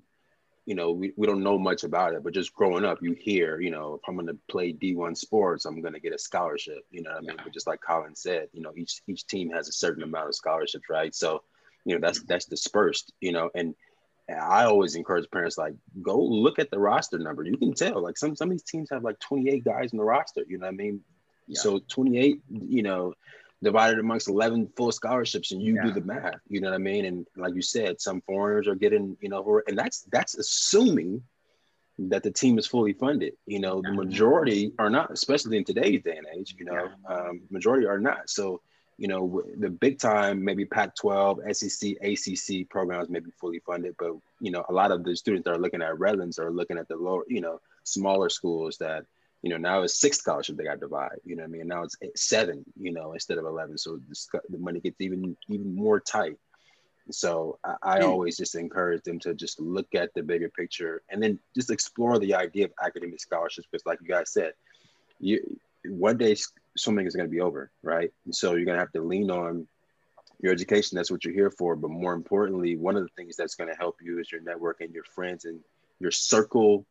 [0.69, 3.59] you know, we, we don't know much about it, but just growing up, you hear,
[3.59, 6.85] you know, if I'm going to play D1 sports, I'm going to get a scholarship,
[6.91, 7.37] you know what I mean?
[7.39, 7.43] Yeah.
[7.43, 10.35] But just like Collin said, you know, each, each team has a certain amount of
[10.35, 11.15] scholarships, right?
[11.15, 11.43] So,
[11.87, 13.75] you know, that's, that's dispersed, you know, and
[14.29, 17.45] I always encourage parents like go look at the roster number.
[17.45, 20.05] You can tell like some some of these teams have like 28 guys in the
[20.05, 20.45] roster.
[20.47, 21.01] You know what I mean?
[21.55, 23.15] So 28, you know,
[23.63, 25.83] divided amongst 11 full scholarships and you yeah.
[25.85, 27.05] do the math, you know what I mean?
[27.05, 31.23] And like you said, some foreigners are getting, you know, and that's, that's assuming
[31.99, 33.35] that the team is fully funded.
[33.47, 37.15] You know, the majority are not, especially in today's day and age, you know, yeah.
[37.15, 38.31] um, majority are not.
[38.31, 38.61] So,
[38.97, 43.97] you know, the big time, maybe Pac 12, SEC, ACC programs may be fully funded,
[43.99, 46.79] but, you know, a lot of the students that are looking at Redlands are looking
[46.79, 49.05] at the lower, you know, smaller schools that,
[49.43, 51.21] you know, now it's six scholarships they got divided.
[51.25, 51.69] You know what I mean?
[51.69, 53.79] Now it's seven, you know, instead of eleven.
[53.79, 56.37] So the, the money gets even even more tight.
[57.11, 58.07] So I, I hmm.
[58.07, 62.19] always just encourage them to just look at the bigger picture and then just explore
[62.19, 63.69] the idea of academic scholarships.
[63.71, 64.55] Because, like you guys said,
[65.21, 66.37] you one day
[66.77, 68.13] swimming is going to be over, right?
[68.25, 69.69] And so you're going to have to lean on
[70.41, 70.97] your education.
[70.97, 71.77] That's what you're here for.
[71.77, 74.81] But more importantly, one of the things that's going to help you is your network
[74.81, 75.61] and your friends and
[76.01, 76.85] your circle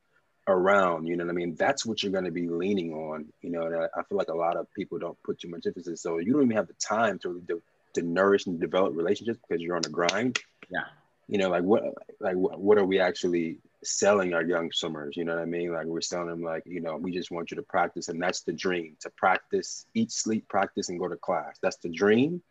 [0.48, 1.08] around.
[1.08, 1.56] You know what I mean?
[1.56, 3.26] That's what you're going to be leaning on.
[3.42, 5.66] You know, and I, I feel like a lot of people don't put too much
[5.66, 6.02] emphasis.
[6.02, 7.62] So you don't even have the time to to,
[7.96, 10.40] to nourish and develop relationships because you're on the grind.
[10.70, 10.86] Yeah.
[11.28, 11.84] You know, like what,
[12.22, 15.16] like what are we actually selling our young swimmers.
[15.18, 15.72] You know what I mean?
[15.72, 18.10] Like we're selling them like, you know, we just want you to practice.
[18.10, 21.58] And that's the dream to practice, eat, sleep, practice, and go to class.
[21.62, 22.42] That's the dream.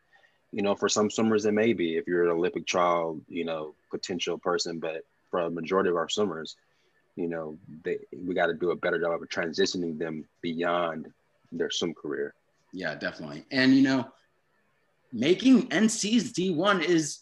[0.52, 3.74] You know, for some swimmers, it may be if you're an Olympic trial, you know,
[3.90, 6.56] potential person, but for a majority of our swimmers,
[7.16, 11.12] you know, they, we got to do a better job of transitioning them beyond
[11.50, 12.34] their swim career.
[12.72, 13.44] Yeah, definitely.
[13.50, 14.06] And, you know,
[15.12, 17.20] making NC's D1 is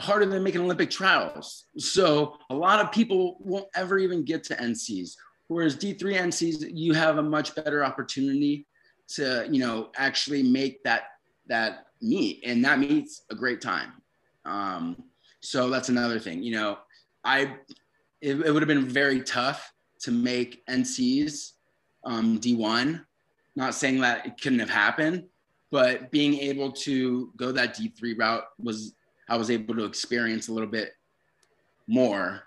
[0.00, 1.66] harder than making Olympic trials.
[1.78, 5.14] So a lot of people won't ever even get to NCs.
[5.48, 8.66] Whereas D3 NCs, you have a much better opportunity
[9.14, 11.04] to, you know, actually make that
[11.48, 13.92] that meet, and that meets a great time.
[14.44, 15.02] Um,
[15.40, 16.42] so that's another thing.
[16.42, 16.78] You know,
[17.24, 17.56] I
[18.20, 21.52] it, it would have been very tough to make NCs
[22.04, 23.04] um, D1.
[23.56, 25.24] Not saying that it couldn't have happened,
[25.70, 28.94] but being able to go that D3 route was
[29.28, 30.92] I was able to experience a little bit
[31.86, 32.42] more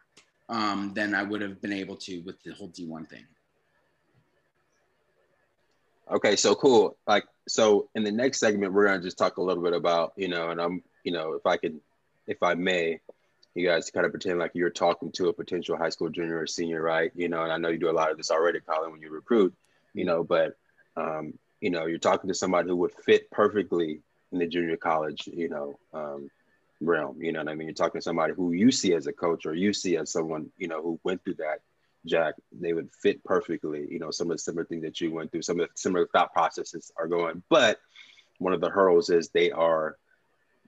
[0.50, 3.26] um, than I would have been able to with the whole D1 thing.
[6.12, 6.98] Okay, so cool.
[7.08, 10.28] Like, so in the next segment, we're gonna just talk a little bit about, you
[10.28, 11.80] know, and I'm, you know, if I could,
[12.28, 13.00] if I may,
[13.56, 16.48] you guys kind of pretend like you're talking to a potential high school junior or
[16.48, 17.12] senior, right?
[17.16, 19.12] You know, and I know you do a lot of this already, Collin, when you
[19.12, 19.54] recruit,
[19.94, 20.58] you know, but,
[20.98, 25.28] um, you know, you're talking to somebody who would fit perfectly in the junior college,
[25.32, 26.30] you know, um,
[26.82, 27.22] realm.
[27.22, 27.68] You know what I mean?
[27.68, 30.50] You're talking to somebody who you see as a coach or you see as someone,
[30.58, 31.60] you know, who went through that,
[32.06, 33.88] Jack, they would fit perfectly.
[33.90, 36.08] You know, some of the similar things that you went through, some of the similar
[36.08, 37.44] thought processes are going.
[37.50, 37.80] But
[38.40, 39.98] one of the hurdles is they are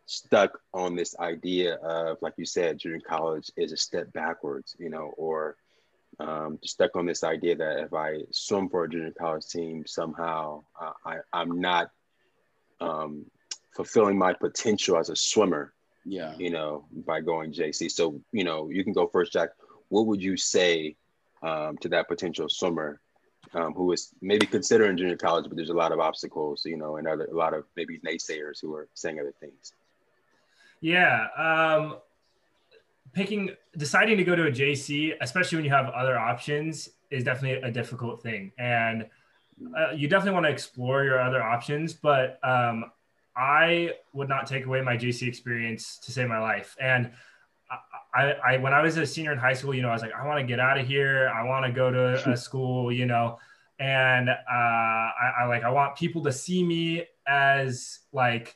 [0.06, 4.89] stuck on this idea of, like you said, junior college is a step backwards, you
[4.89, 5.56] know, or
[6.20, 10.63] um, stuck on this idea that if I swim for a junior college team, somehow
[10.80, 11.91] uh, I, I'm not
[12.80, 13.26] um,
[13.76, 15.74] fulfilling my potential as a swimmer
[16.06, 16.36] yeah.
[16.38, 17.91] You know, by going JC.
[17.91, 19.50] So, you know, you can go first, Jack.
[19.89, 20.96] What would you say
[21.41, 23.02] um, to that potential swimmer
[23.54, 26.98] um, who is maybe considering junior college, but there's a lot of obstacles, you know,
[26.98, 29.74] and other, a lot of maybe naysayers who are saying other things?
[30.86, 31.30] Yeah.
[31.36, 31.98] Um,
[33.12, 37.67] picking, deciding to go to a JC, especially when you have other options, is definitely
[37.67, 38.52] a difficult thing.
[38.60, 39.08] And
[39.76, 42.91] uh, you definitely want to explore your other options, but um,
[43.36, 46.76] I would not take away my JC experience to save my life.
[46.80, 47.12] And
[48.13, 50.13] I, I, when I was a senior in high school, you know, I was like,
[50.13, 51.32] I want to get out of here.
[51.36, 53.39] I want to go to a school, you know,
[53.80, 58.56] and uh, I, I like, I want people to see me as like,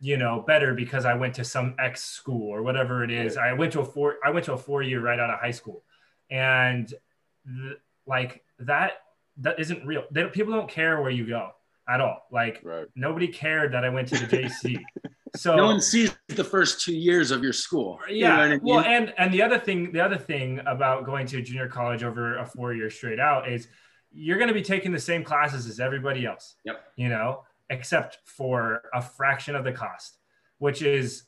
[0.00, 3.36] you know, better because I went to some X school or whatever it is.
[3.36, 5.50] I went to a four, I went to a four year right out of high
[5.50, 5.84] school,
[6.30, 6.86] and
[7.46, 8.92] th- like that,
[9.38, 10.04] that isn't real.
[10.10, 11.50] They, people don't care where you go
[11.88, 12.26] at all.
[12.30, 12.86] Like right.
[12.94, 14.80] nobody cared that I went to the JC.
[15.36, 18.00] So no one sees the first two years of your school.
[18.08, 18.14] Yeah.
[18.14, 18.60] You know I mean?
[18.62, 22.02] Well, and and the other thing, the other thing about going to a junior college
[22.02, 23.68] over a four year straight out is
[24.10, 26.56] you're going to be taking the same classes as everybody else.
[26.64, 26.82] Yep.
[26.96, 30.18] You know, except for a fraction of the cost,
[30.58, 31.24] which is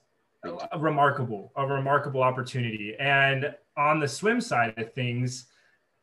[0.72, 2.96] a remarkable, a remarkable opportunity.
[2.98, 5.46] And on the swim side of things,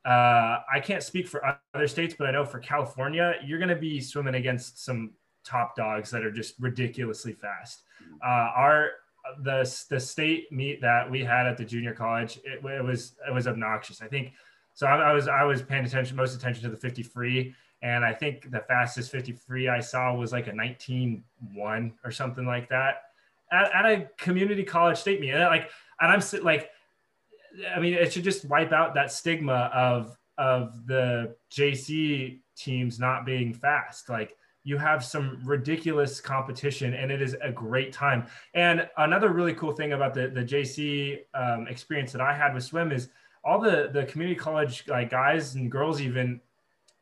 [0.06, 3.76] uh, I can't speak for other states, but I know for California, you're going to
[3.76, 5.12] be swimming against some
[5.44, 7.84] top dogs that are just ridiculously fast.
[8.24, 8.92] Uh, our
[9.44, 13.34] the the state meet that we had at the junior college, it, it was it
[13.34, 14.02] was obnoxious.
[14.02, 14.34] I think
[14.74, 14.88] so.
[14.88, 18.14] I, I, was I was paying attention most attention to the 50 free, and I
[18.14, 22.70] think the fastest 50 free I saw was like a 19 one or something like
[22.70, 23.04] that
[23.52, 25.32] at, at a community college state meet.
[25.32, 26.72] And like, and I'm like
[27.76, 33.26] I mean, it should just wipe out that stigma of of the JC teams not
[33.26, 34.10] being fast.
[34.10, 38.28] Like you have some ridiculous competition, and it is a great time.
[38.54, 42.64] And another really cool thing about the the JC um, experience that I had with
[42.64, 43.10] swim is
[43.44, 46.42] all the the community college like guys and girls even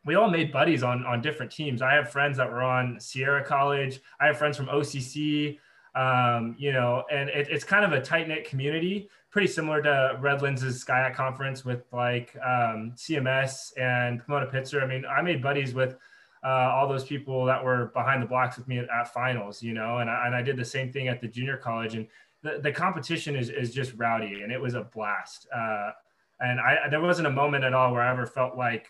[0.06, 1.82] we all made buddies on on different teams.
[1.82, 4.00] I have friends that were on Sierra College.
[4.20, 5.60] I have friends from OCC.
[5.96, 10.18] Um, you know, and it, it's kind of a tight knit community pretty similar to
[10.22, 14.82] Redlands' SCIAC conference with like um, CMS and Pomona Pitzer.
[14.82, 15.98] I mean, I made buddies with
[16.42, 19.74] uh, all those people that were behind the blocks with me at, at finals, you
[19.74, 21.96] know, and I, and I did the same thing at the junior college.
[21.96, 22.08] And
[22.44, 25.48] the, the competition is, is just rowdy and it was a blast.
[25.54, 25.92] Uh,
[26.40, 28.88] and I, there wasn't a moment at all where I ever felt like,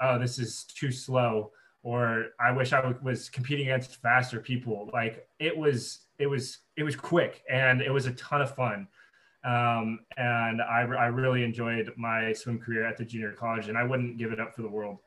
[0.00, 4.90] oh, this is too slow or I wish I was competing against faster people.
[4.92, 8.88] Like it was, it was, it was quick and it was a ton of fun.
[9.44, 13.84] Um, and I, I really enjoyed my swim career at the junior college and I
[13.84, 14.98] wouldn't give it up for the world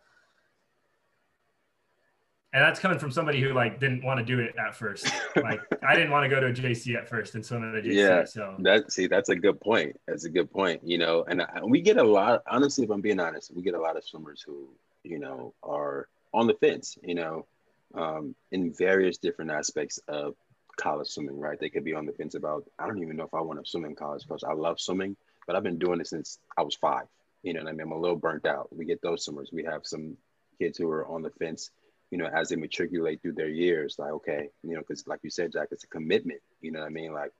[2.51, 5.11] and that's coming from somebody who like didn't want to do it at first.
[5.35, 7.81] Like I didn't want to go to a JC at first and swim at a
[7.81, 7.93] JC.
[7.93, 9.95] Yeah, so that see that's a good point.
[10.07, 10.81] That's a good point.
[10.83, 12.41] You know, and I, we get a lot.
[12.49, 14.69] Honestly, if I'm being honest, we get a lot of swimmers who
[15.03, 16.97] you know are on the fence.
[17.03, 17.45] You know,
[17.93, 20.33] um, in various different aspects of
[20.75, 21.39] college swimming.
[21.39, 21.59] Right?
[21.59, 23.69] They could be on the fence about I don't even know if I want to
[23.69, 26.75] swim in college because I love swimming, but I've been doing it since I was
[26.75, 27.05] five.
[27.43, 28.75] You know, I mean, I'm a little burnt out.
[28.75, 29.51] We get those swimmers.
[29.53, 30.17] We have some
[30.59, 31.69] kids who are on the fence
[32.11, 35.29] you know, as they matriculate through their years, like, okay, you know, because like you
[35.29, 37.13] said, Jack, it's a commitment, you know what I mean?
[37.13, 37.31] Like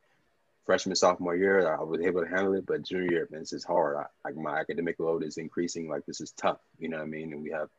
[0.65, 3.63] freshman, sophomore year, I was able to handle it, but junior year, man, this is
[3.63, 3.97] hard.
[3.97, 5.89] I, like my academic load is increasing.
[5.89, 7.34] Like this is tough, you know what I mean?
[7.34, 7.69] And we have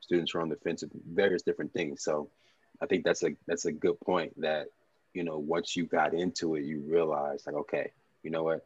[0.00, 2.04] students who are on the fence of various different things.
[2.04, 2.28] So
[2.80, 4.68] I think that's a, that's a good point that,
[5.14, 7.90] you know, once you got into it, you realize like, okay,
[8.22, 8.64] you know what,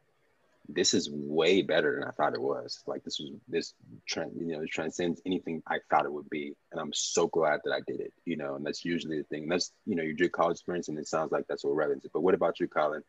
[0.67, 2.81] this is way better than I thought it was.
[2.87, 3.73] Like this was this
[4.07, 6.55] trend, you know, it transcends anything I thought it would be.
[6.71, 9.49] And I'm so glad that I did it, you know, and that's usually the thing.
[9.49, 12.09] That's, you know, you do college experience and it sounds like that's what is.
[12.13, 13.03] But what about you, Collin?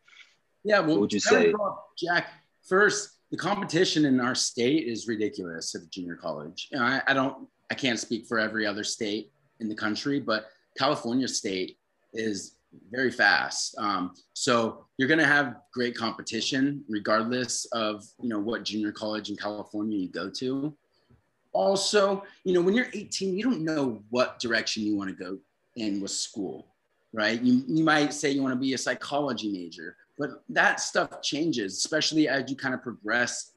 [0.63, 1.53] Yeah, well, what would you say?
[1.97, 2.27] Jack,
[2.67, 6.69] first, the competition in our state is ridiculous at the junior college.
[6.71, 10.19] You know, I, I don't, I can't speak for every other state in the country,
[10.19, 11.77] but California state
[12.13, 12.57] is
[12.91, 13.75] very fast.
[13.77, 19.29] Um, so you're going to have great competition regardless of you know what junior college
[19.29, 20.75] in California you go to.
[21.51, 25.37] Also, you know when you're 18, you don't know what direction you want to go
[25.75, 26.67] in with school,
[27.13, 27.41] right?
[27.41, 31.77] You you might say you want to be a psychology major, but that stuff changes,
[31.77, 33.51] especially as you kind of progress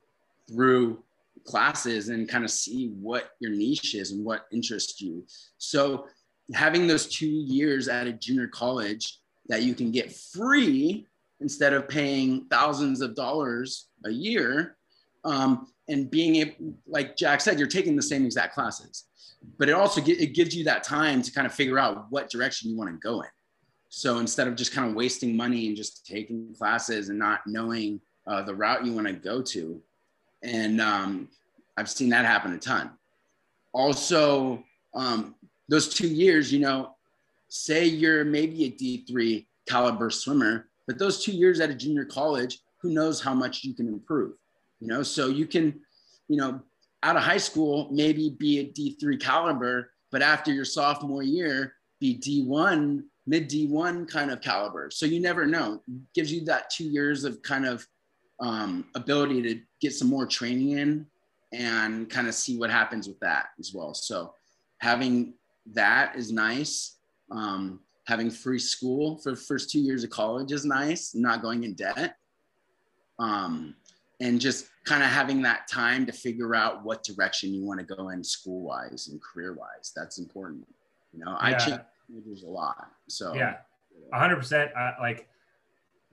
[0.49, 1.03] through
[1.47, 5.25] classes and kind of see what your niche is and what interests you.
[5.59, 6.07] So
[6.55, 11.07] having those two years at a junior college that you can get free
[11.41, 14.77] instead of paying thousands of dollars a year
[15.25, 19.05] um, and being able like jack said you're taking the same exact classes.
[19.59, 22.31] But it also get, it gives you that time to kind of figure out what
[22.31, 23.29] direction you want to go in.
[23.89, 28.01] So instead of just kind of wasting money and just taking classes and not knowing
[28.27, 29.81] uh, the route you want to go to.
[30.43, 31.29] And um,
[31.77, 32.91] i've seen that happen a ton.
[33.73, 35.35] Also um,
[35.69, 36.95] those two years, you know,
[37.49, 42.59] say you're maybe a D3 caliber swimmer, but those two years at a junior college,
[42.81, 44.35] who knows how much you can improve,
[44.81, 45.03] you know?
[45.03, 45.81] So you can,
[46.29, 46.61] you know,
[47.03, 52.19] out of high school, maybe be a D3 caliber, but after your sophomore year, be
[52.19, 54.91] D1, mid D1 kind of caliber.
[54.91, 55.83] So you never know.
[55.89, 57.87] It gives you that two years of kind of
[58.41, 61.07] um, ability to get some more training in
[61.53, 63.95] and kind of see what happens with that as well.
[63.95, 64.35] So
[64.81, 65.35] having
[65.73, 66.99] that is nice.
[67.31, 71.65] Um, having free school for the first two years of college is nice, not going
[71.65, 72.17] in debt.
[73.19, 73.75] Um,
[74.21, 77.95] and just kind of having that time to figure out what direction you want to
[77.95, 79.93] go in school wise and career wise.
[79.95, 80.67] That's important.
[81.13, 81.37] You know, yeah.
[81.41, 82.89] I change majors a lot.
[83.09, 83.57] So, yeah,
[84.15, 84.71] 100%.
[84.77, 85.29] Uh, like,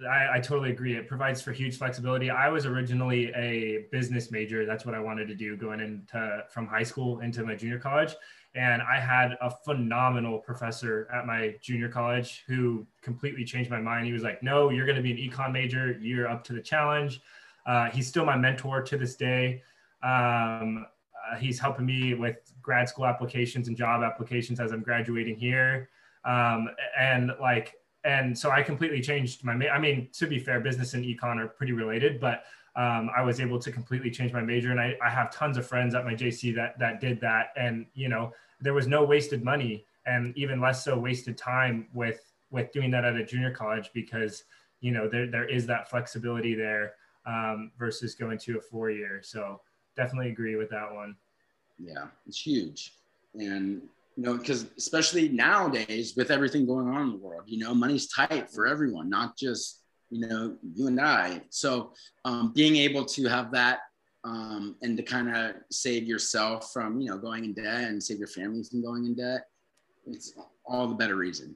[0.10, 0.98] I, I, totally agree.
[0.98, 2.30] It provides for huge flexibility.
[2.30, 4.66] I was originally a business major.
[4.66, 8.16] That's what I wanted to do going into from high school into my junior college.
[8.56, 14.06] And I had a phenomenal professor at my junior college who completely changed my mind.
[14.06, 15.98] He was like, No, you're going to be an econ major.
[16.00, 17.22] You're up to the challenge.
[17.66, 19.64] Uh, he's still my mentor to this day.
[20.04, 20.86] Um,
[21.32, 25.90] uh, he's helping me with grad school applications and job applications as I'm graduating here.
[26.26, 30.94] Um, and like, and so I completely changed my, I mean, to be fair, business
[30.94, 32.44] and econ are pretty related, but
[32.76, 34.72] um, I was able to completely change my major.
[34.72, 37.50] And I, I have tons of friends at my JC that that did that.
[37.56, 42.34] And you know, there was no wasted money, and even less so wasted time with
[42.50, 44.44] with doing that at a junior college because
[44.82, 46.94] you know there there is that flexibility there
[47.26, 49.22] um, versus going to a four year.
[49.24, 49.62] So
[49.96, 51.16] definitely agree with that one.
[51.78, 52.94] Yeah, it's huge,
[53.36, 53.84] and
[54.16, 58.08] you know because especially nowadays with everything going on in the world, you know, money's
[58.08, 59.83] tight for everyone, not just
[60.14, 61.42] you know, you and I.
[61.50, 61.94] So
[62.24, 63.80] um, being able to have that
[64.24, 68.20] um, and to kind of save yourself from, you know, going in debt and save
[68.20, 69.48] your family from going in debt,
[70.06, 70.34] it's
[70.66, 71.56] all the better reason.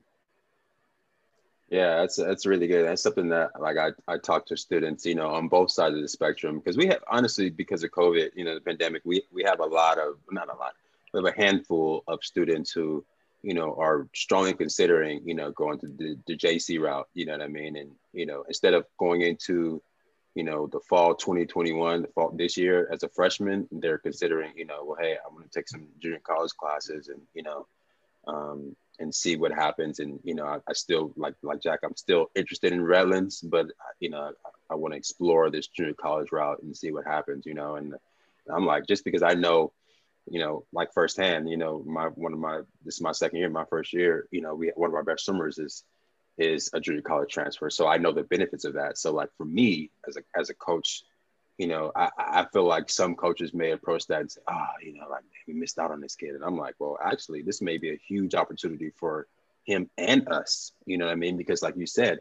[1.70, 2.88] Yeah, that's that's really good.
[2.88, 6.02] That's something that like I, I talk to students, you know, on both sides of
[6.02, 9.44] the spectrum because we have honestly because of COVID, you know, the pandemic, we we
[9.44, 10.74] have a lot of not a lot,
[11.14, 13.04] we have a handful of students who
[13.44, 17.34] you know, are strongly considering, you know, going to the, the JC route, you know
[17.34, 17.78] what I mean?
[17.78, 19.82] And, you know, instead of going into,
[20.36, 24.66] you know, the fall 2021, the fall this year as a freshman, they're considering, you
[24.66, 27.68] know, well, hey, I'm going to take some junior college classes and, you know,
[28.28, 30.00] um, and see what happens.
[30.00, 33.68] And, you know, I, I, still like, like Jack, I'm still interested in Redlands, but,
[34.00, 37.46] you know, I, I want to explore this junior college route and see what happens,
[37.46, 37.94] you know, and
[38.54, 39.74] I'm like, just because I know,
[40.30, 43.50] you know, like firsthand, you know, my one of my this is my second year,
[43.50, 45.84] my first year, you know, we one of our best swimmers is
[46.38, 47.70] is a junior college transfer.
[47.70, 48.98] So I know the benefits of that.
[48.98, 51.04] So like for me as a as a coach,
[51.58, 54.86] you know, I, I feel like some coaches may approach that and say, ah, oh,
[54.86, 56.36] you know, like we missed out on this kid.
[56.36, 59.28] And I'm like, well, actually, this may be a huge opportunity for
[59.66, 60.72] him and us.
[60.86, 61.38] You know what I mean?
[61.38, 62.20] Because like you said,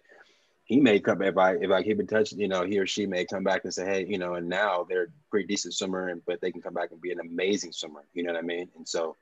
[0.66, 3.06] he may come if I if I keep in touch, you know, he or she
[3.06, 6.20] may come back and say, hey, you know, and now they're pretty decent swimmer, and
[6.26, 8.04] but they can come back and be an amazing swimmer.
[8.14, 8.68] You know what I mean?
[8.76, 9.16] And so,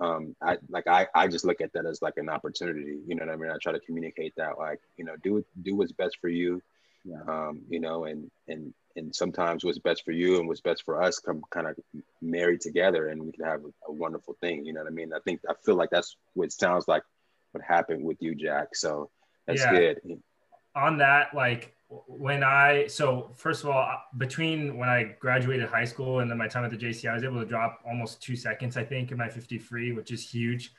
[0.00, 2.98] um, I like I I just look at that as like an opportunity.
[3.06, 3.52] You know what I mean?
[3.52, 6.60] I try to communicate that like you know do do what's best for you.
[7.04, 7.22] Yeah.
[7.28, 11.00] Um, you know, and and and sometimes what's best for you and what's best for
[11.00, 11.76] us come kind of
[12.20, 14.64] married together, and we can have a, a wonderful thing.
[14.64, 15.12] You know what I mean?
[15.12, 17.04] I think I feel like that's what sounds like
[17.52, 18.74] what happened with you, Jack.
[18.74, 19.08] So
[19.46, 19.70] that's yeah.
[19.70, 20.20] good
[20.74, 21.74] on that, like
[22.06, 26.38] when I so first of all, uh, between when I graduated high school and then
[26.38, 29.10] my time at the JC, I was able to drop almost two seconds, I think,
[29.10, 30.72] in my 50 free, which is huge.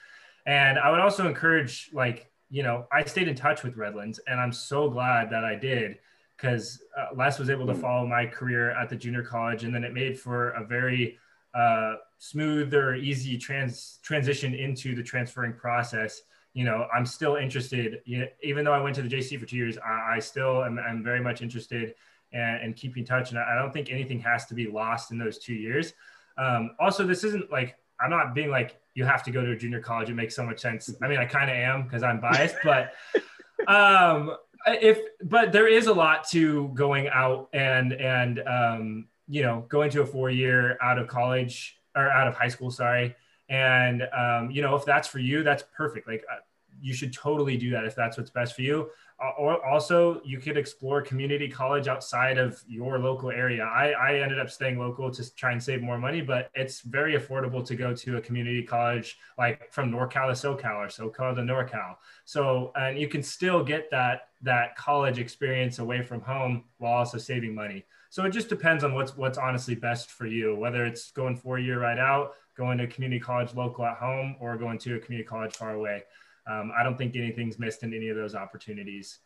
[0.45, 4.39] And I would also encourage, like, you know, I stayed in touch with Redlands, and
[4.39, 5.99] I'm so glad that I did
[6.35, 7.81] because uh, Les was able to mm.
[7.81, 11.19] follow my career at the junior college, and then it made for a very
[11.53, 16.21] uh, smooth or easy trans transition into the transferring process
[16.53, 18.01] you know, I'm still interested,
[18.43, 21.03] even though I went to the JC for two years, I, I still am, I'm
[21.03, 21.95] very much interested
[22.33, 23.29] and, and keep in touch.
[23.29, 25.93] And I don't think anything has to be lost in those two years.
[26.37, 29.55] Um, also, this isn't like, I'm not being like, you have to go to a
[29.55, 30.09] junior college.
[30.09, 30.93] It makes so much sense.
[31.01, 32.93] I mean, I kind of am because I'm biased, but
[33.67, 34.35] um,
[34.67, 39.89] if, but there is a lot to going out and, and, um, you know, going
[39.91, 43.15] to a four year out of college or out of high school, sorry,
[43.51, 46.07] and um, you know, if that's for you, that's perfect.
[46.07, 46.37] Like uh,
[46.81, 48.89] you should totally do that if that's what's best for you.
[49.21, 53.63] Uh, or also, you could explore community college outside of your local area.
[53.63, 57.19] I, I ended up staying local to try and save more money, but it's very
[57.19, 61.41] affordable to go to a community college like from NorCal to SoCal or SoCal to
[61.41, 61.97] NorCal.
[62.23, 67.17] So, and you can still get that that college experience away from home while also
[67.17, 67.85] saving money.
[68.09, 71.59] So it just depends on what's what's honestly best for you, whether it's going four
[71.59, 72.31] year right out
[72.61, 76.03] going to community college local at home or going to a community college far away.
[76.47, 79.17] Um, I don't think anything's missed in any of those opportunities.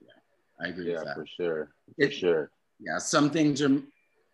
[0.00, 0.08] Yeah,
[0.58, 0.92] I agree.
[0.92, 1.68] Yeah, for sure.
[1.96, 2.50] For it, sure.
[2.80, 3.82] Yeah, some things are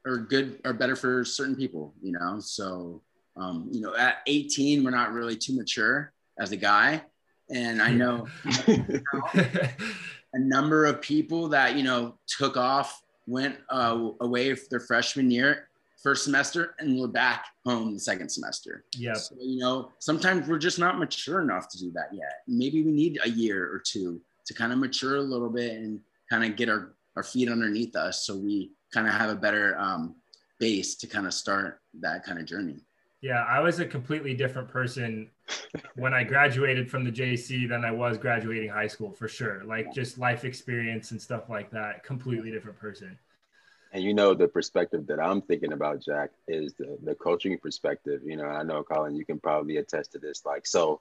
[0.06, 2.38] are good are better for certain people, you know.
[2.38, 3.02] So,
[3.36, 7.02] um, you know, at 18, we're not really too mature as a guy,
[7.50, 8.28] and I know
[9.34, 15.28] a number of people that you know took off, went uh, away for their freshman
[15.28, 15.67] year,
[16.02, 18.84] first semester and we're back home the second semester.
[18.96, 19.14] Yeah.
[19.14, 22.42] So, you know, sometimes we're just not mature enough to do that yet.
[22.46, 26.00] Maybe we need a year or two to kind of mature a little bit and
[26.30, 29.76] kind of get our, our feet underneath us so we kind of have a better
[29.78, 30.14] um,
[30.58, 32.76] base to kind of start that kind of journey.
[33.20, 35.30] Yeah, I was a completely different person
[35.96, 39.64] when I graduated from the JC than I was graduating high school for sure.
[39.64, 43.18] Like just life experience and stuff like that, completely different person.
[43.92, 48.20] And you know, the perspective that I'm thinking about, Jack, is the, the coaching perspective.
[48.24, 50.44] You know, I know, Collin, you can probably attest to this.
[50.44, 51.00] Like, so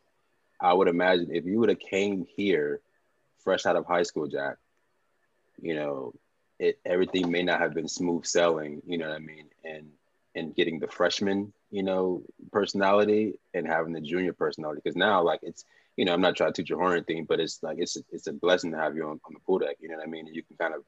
[0.59, 2.79] I would imagine if you would have came here
[3.43, 4.55] fresh out of high school, Jack,
[5.61, 6.13] you know,
[6.59, 9.45] it everything may not have been smooth sailing, you know what I mean?
[9.63, 9.89] And
[10.35, 14.81] and getting the freshman, you know, personality and having the junior personality.
[14.83, 15.65] Because now, like, it's,
[15.95, 18.27] you know, I'm not trying to teach your horn thing, but it's like it's it's
[18.27, 19.77] a blessing to have you on, on the pool deck.
[19.81, 20.27] You know what I mean?
[20.27, 20.83] And you can kind of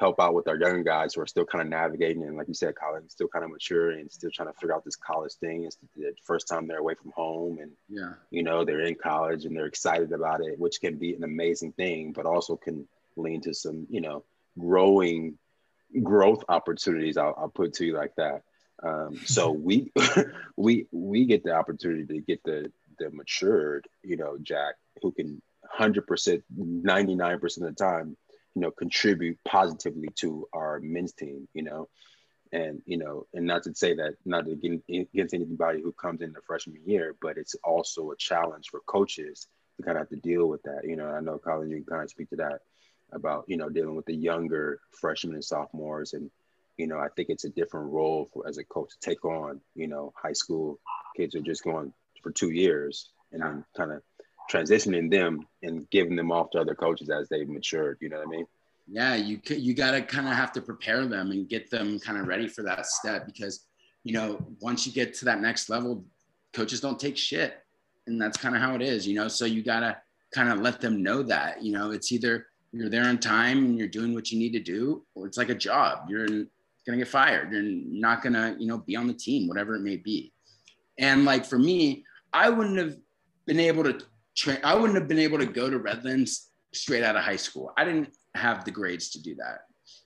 [0.00, 2.54] help out with our younger guys who are still kind of navigating and like you
[2.54, 5.64] said collin still kind of mature and still trying to figure out this college thing.
[5.64, 8.14] It's the first time they're away from home and yeah.
[8.30, 11.72] you know they're in college and they're excited about it which can be an amazing
[11.72, 14.24] thing but also can lead to some you know
[14.58, 15.36] growing
[16.02, 18.42] growth opportunities i'll, I'll put to you like that.
[18.82, 19.92] Um, so we
[20.56, 25.42] we we get the opportunity to get the the matured you know jack who can
[25.78, 28.16] 100% 99% of the time
[28.54, 31.88] you know, contribute positively to our men's team, you know,
[32.52, 36.40] and, you know, and not to say that, not against anybody who comes in the
[36.46, 39.46] freshman year, but it's also a challenge for coaches
[39.76, 40.80] to kind of have to deal with that.
[40.84, 42.62] You know, I know Collin, you can kind of speak to that
[43.12, 46.12] about, you know, dealing with the younger freshmen and sophomores.
[46.12, 46.30] And,
[46.76, 49.60] you know, I think it's a different role for as a coach to take on,
[49.74, 50.80] you know, high school
[51.16, 51.92] kids are just going
[52.22, 54.02] for two years and then kind of
[54.50, 57.98] transitioning them and giving them off to other coaches as they've matured.
[58.00, 58.46] You know what I mean?
[58.88, 62.18] Yeah, you you got to kind of have to prepare them and get them kind
[62.18, 63.66] of ready for that step because
[64.02, 66.04] you know once you get to that next level,
[66.52, 67.58] coaches don't take shit,
[68.06, 69.06] and that's kind of how it is.
[69.06, 69.96] You know, so you got to
[70.34, 73.78] kind of let them know that you know it's either you're there on time and
[73.78, 76.06] you're doing what you need to do, or it's like a job.
[76.08, 77.52] You're gonna get fired.
[77.52, 80.32] You're not gonna, you know, be on the team, whatever it may be.
[80.98, 82.96] And like for me, I wouldn't have
[83.46, 84.00] been able to
[84.62, 87.72] I wouldn't have been able to go to Redlands straight out of high school.
[87.76, 89.62] I didn't have the grades to do that.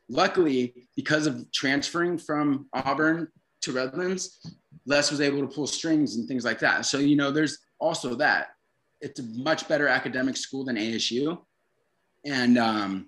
[0.09, 3.29] Luckily, because of transferring from Auburn
[3.63, 4.55] to Redlands,
[4.87, 6.87] Les was able to pull strings and things like that.
[6.87, 8.49] So, you know, there's also that.
[9.01, 11.39] It's a much better academic school than ASU.
[12.25, 13.07] And, um,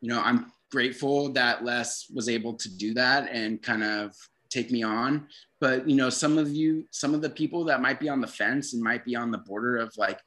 [0.00, 4.14] you know, I'm grateful that Les was able to do that and kind of
[4.50, 5.26] take me on.
[5.60, 8.26] But, you know, some of you, some of the people that might be on the
[8.26, 10.20] fence and might be on the border of like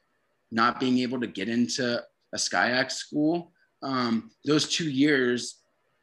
[0.51, 5.61] not being able to get into a SCIAC school, um, those two years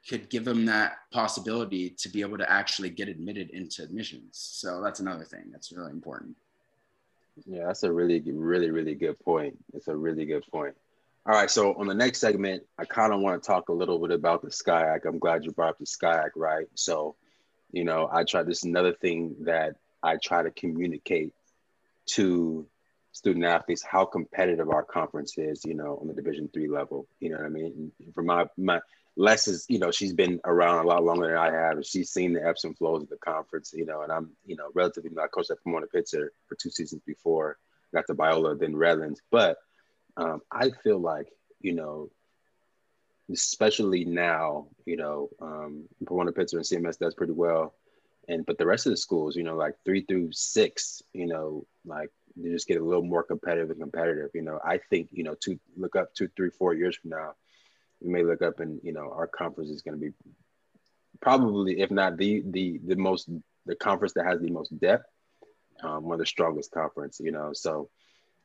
[0.08, 4.28] could give them that possibility to be able to actually get admitted into admissions.
[4.32, 6.36] So that's another thing that's really important.
[7.46, 9.56] Yeah, that's a really, really, really good point.
[9.72, 10.74] It's a really good point.
[11.26, 13.98] All right, so on the next segment, I kind of want to talk a little
[13.98, 15.06] bit about the SCIAC.
[15.06, 16.66] I'm glad you brought up the SCIAC, right?
[16.74, 17.16] So,
[17.72, 21.32] you know, I try this is another thing that I try to communicate
[22.10, 22.66] to
[23.14, 27.06] student athletes how competitive our conference is, you know, on the Division three level.
[27.20, 27.92] You know what I mean?
[28.12, 28.80] For my my
[29.16, 32.10] Les is, you know, she's been around a lot longer than I have, and she's
[32.10, 34.02] seen the ebbs and flows of the conference, you know.
[34.02, 37.56] And I'm, you know, relatively, know, I coached at Pomona Pitzer for two seasons before,
[37.94, 39.58] got to Biola, then Redlands, but
[40.16, 41.28] um, I feel like,
[41.60, 42.10] you know,
[43.32, 47.74] especially now, you know, um, Pomona Pitzer and CMS does pretty well.
[48.28, 51.66] And, but the rest of the schools, you know, like three through six, you know,
[51.84, 54.30] like they just get a little more competitive and competitive.
[54.34, 57.34] You know, I think, you know, to look up two, three, four years from now,
[58.00, 60.12] we may look up and, you know, our conference is going to be
[61.20, 63.30] probably, if not the, the, the most,
[63.66, 65.06] the conference that has the most depth,
[65.82, 67.88] um, one of the strongest conference, you know, so,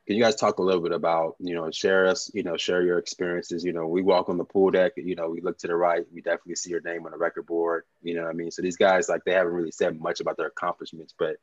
[0.06, 2.82] can you guys talk a little bit about, you know, share us, you know, share
[2.82, 3.62] your experiences?
[3.62, 6.04] You know, we walk on the pool deck, you know, we look to the right,
[6.12, 8.50] we definitely see your name on the record board, you know I mean?
[8.50, 11.36] So these guys, like, they haven't really said much about their accomplishments, but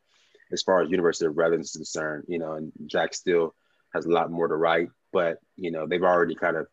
[0.51, 3.53] as far as University of Redlands is concerned, you know, and Jack still
[3.93, 6.67] has a lot more to write, but, you know, they've already kind of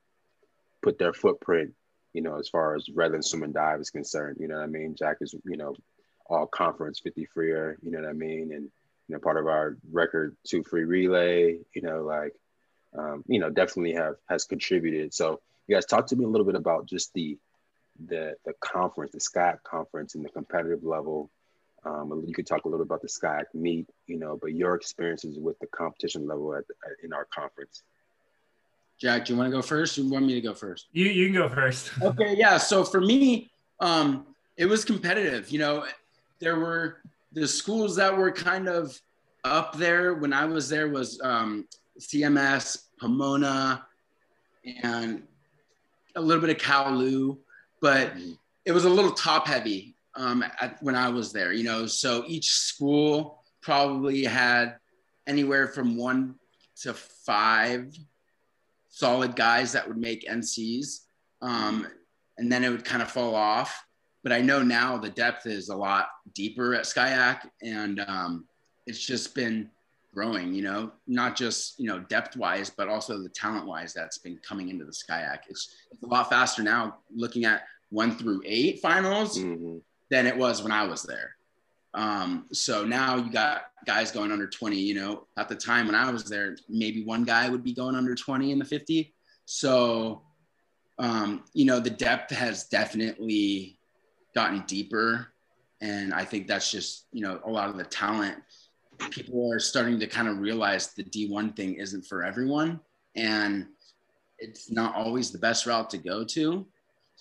[0.83, 1.73] put their footprint,
[2.13, 4.67] you know, as far as Redlands swim and dive is concerned, you know what I
[4.67, 4.95] mean?
[4.97, 5.75] Jack is, you know,
[6.27, 8.53] all conference 50 freer, you know what I mean?
[8.53, 8.71] And,
[9.09, 12.35] you know, part of our record two free relay, you know, like,
[12.97, 15.13] um, you know, definitely have has contributed.
[15.13, 17.39] So you guys talk to me a little bit about just the
[18.07, 21.31] the the conference, the Scott conference and the competitive level.
[21.85, 25.39] Um, you could talk a little about the SCIAC meet, you know, but your experiences
[25.39, 27.83] with the competition level at, at in our conference.
[28.99, 29.99] Jack, do you want to go first?
[29.99, 30.87] You want me to go first?
[30.93, 31.91] You you can go first.
[32.03, 32.57] okay, yeah.
[32.57, 34.27] So for me, um,
[34.57, 35.51] it was competitive.
[35.51, 35.85] You know,
[36.39, 38.99] there were the schools that were kind of
[39.45, 41.67] up there when I was there was um,
[41.99, 43.85] CMS, Pomona,
[44.83, 45.23] and
[46.17, 47.37] a little bit of Kowloon,
[47.81, 48.13] but
[48.65, 51.87] it was a little top heavy um, at, when I was there, you know.
[51.87, 54.77] So each school probably had
[55.27, 56.35] anywhere from one
[56.83, 57.95] to five
[58.89, 61.01] solid guys that would make NCs.
[61.43, 61.87] Um,
[62.39, 63.85] and then it would kind of fall off
[64.25, 68.47] but I know now the depth is a lot deeper at SCIAC, and um,
[68.87, 69.71] it's just been
[70.15, 70.55] growing.
[70.55, 74.39] You know, not just you know depth wise, but also the talent wise that's been
[74.39, 75.41] coming into the SCIAC.
[75.51, 79.77] It's, it's a lot faster now, looking at one through eight finals mm-hmm.
[80.11, 81.37] Than it was when I was there.
[81.95, 84.77] Um, so now you got guys going under 20.
[84.77, 87.95] You know, at the time when I was there, maybe one guy would be going
[87.95, 89.15] under 20 in the 50.
[89.47, 90.23] So,
[90.99, 93.79] um, you know, the depth has definitely
[94.35, 95.29] gotten deeper.
[95.81, 98.37] And I think that's just, you know, a lot of the talent.
[99.11, 102.81] People are starting to kind of realize the D1 thing isn't for everyone.
[103.17, 103.67] And
[104.39, 106.67] it's not always the best route to go to.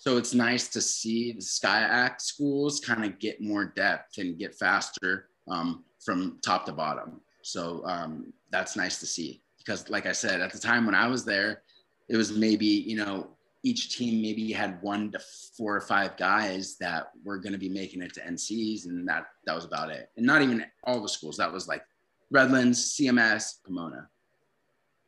[0.03, 4.53] So it's nice to see the SCIAC schools kind of get more depth and get
[4.53, 7.21] faster um, from top to bottom.
[7.41, 11.07] So um, that's nice to see because, like I said, at the time when I
[11.07, 11.61] was there,
[12.09, 13.29] it was maybe you know
[13.63, 15.21] each team maybe had one to
[15.57, 19.27] four or five guys that were going to be making it to NCs, and that
[19.45, 20.09] that was about it.
[20.17, 21.37] And not even all the schools.
[21.37, 21.85] That was like
[22.29, 24.09] Redlands, CMS, Pomona.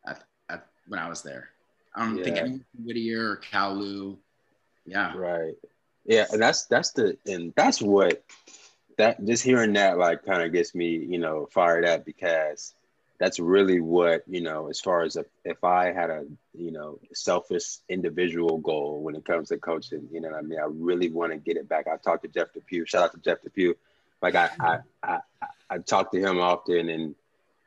[0.08, 1.50] At, at when I was there,
[1.98, 2.24] I don't yeah.
[2.24, 4.20] think any Whittier or Kowloon.
[4.86, 5.16] Yeah.
[5.16, 5.56] Right.
[6.06, 8.24] Yeah, and that's that's the and that's what
[8.98, 12.74] that just hearing that like kind of gets me you know fired up because
[13.20, 17.00] that's really what you know as far as if, if i had a you know
[17.14, 21.32] selfish individual goal when it comes to coaching you know i mean i really want
[21.32, 23.74] to get it back i talked to jeff depew shout out to jeff depew
[24.22, 27.16] like I, I i i i talk to him often and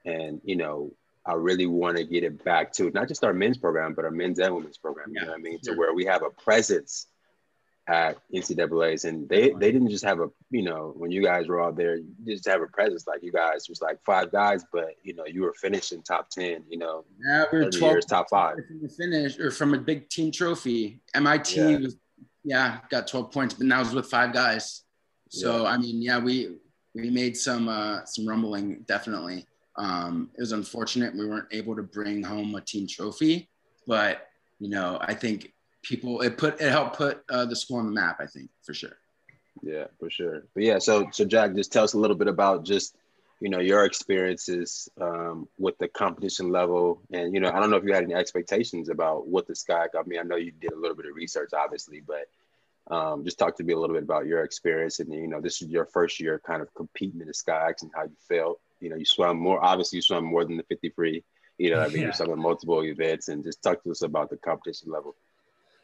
[0.05, 0.93] and you know
[1.29, 4.11] i really want to get it back to not just our men's program but our
[4.11, 5.75] men's and women's program you yeah, know what i mean sure.
[5.75, 7.07] to where we have a presence
[7.89, 11.63] at NCAA's, and they they didn't just have a you know when you guys were
[11.63, 14.91] out there, you just have a presence like you guys was like five guys, but
[15.03, 18.29] you know you were finishing top ten, you know, yeah, we were 12 years, top
[18.29, 18.57] five.
[18.69, 21.01] From the finish or from a big team trophy.
[21.15, 21.79] MIT yeah.
[21.79, 21.97] was
[22.45, 24.83] yeah got twelve points, but that was with five guys.
[25.31, 25.71] So yeah.
[25.71, 26.57] I mean, yeah, we
[26.95, 29.47] we made some uh, some rumbling definitely.
[29.79, 33.49] Um, it was unfortunate we weren't able to bring home a team trophy,
[33.87, 35.53] but you know I think
[35.83, 38.17] people it put it helped put uh, the school on the map.
[38.21, 38.97] I think for sure.
[39.63, 40.45] Yeah, for sure.
[40.55, 42.97] But yeah, so so Jack, just tell us a little bit about just
[43.41, 47.77] you know your experiences um, with the competition level, and you know I don't know
[47.77, 49.89] if you had any expectations about what the SCIAC.
[49.99, 52.29] I mean, I know you did a little bit of research, obviously, but
[52.95, 55.63] um, just talk to me a little bit about your experience, and you know this
[55.63, 58.61] is your first year kind of competing in the SCIACs and how you felt.
[58.81, 59.65] You know, you swam more.
[59.65, 61.25] Obviously, you swam more than the 50 free.
[61.59, 62.07] You know, I mean, yeah.
[62.07, 65.17] you swam multiple events, and just talk to us about the competition level.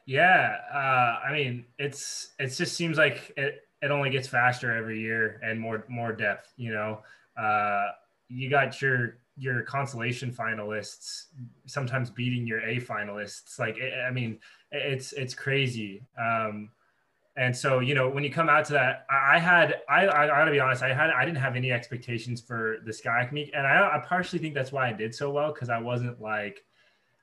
[0.07, 5.01] Yeah, uh, I mean, it's it just seems like it it only gets faster every
[5.01, 6.53] year and more more depth.
[6.57, 7.01] You know,
[7.37, 7.89] uh,
[8.29, 11.25] you got your your consolation finalists
[11.67, 13.59] sometimes beating your A finalists.
[13.59, 14.39] Like, it, I mean,
[14.71, 16.03] it's it's crazy.
[16.19, 16.71] Um,
[17.37, 20.51] and so, you know, when you come out to that, I had, I, I gotta
[20.51, 23.97] be honest, I had, I didn't have any expectations for the SCIAC meet, and I,
[23.97, 26.65] I partially think that's why I did so well because I wasn't like,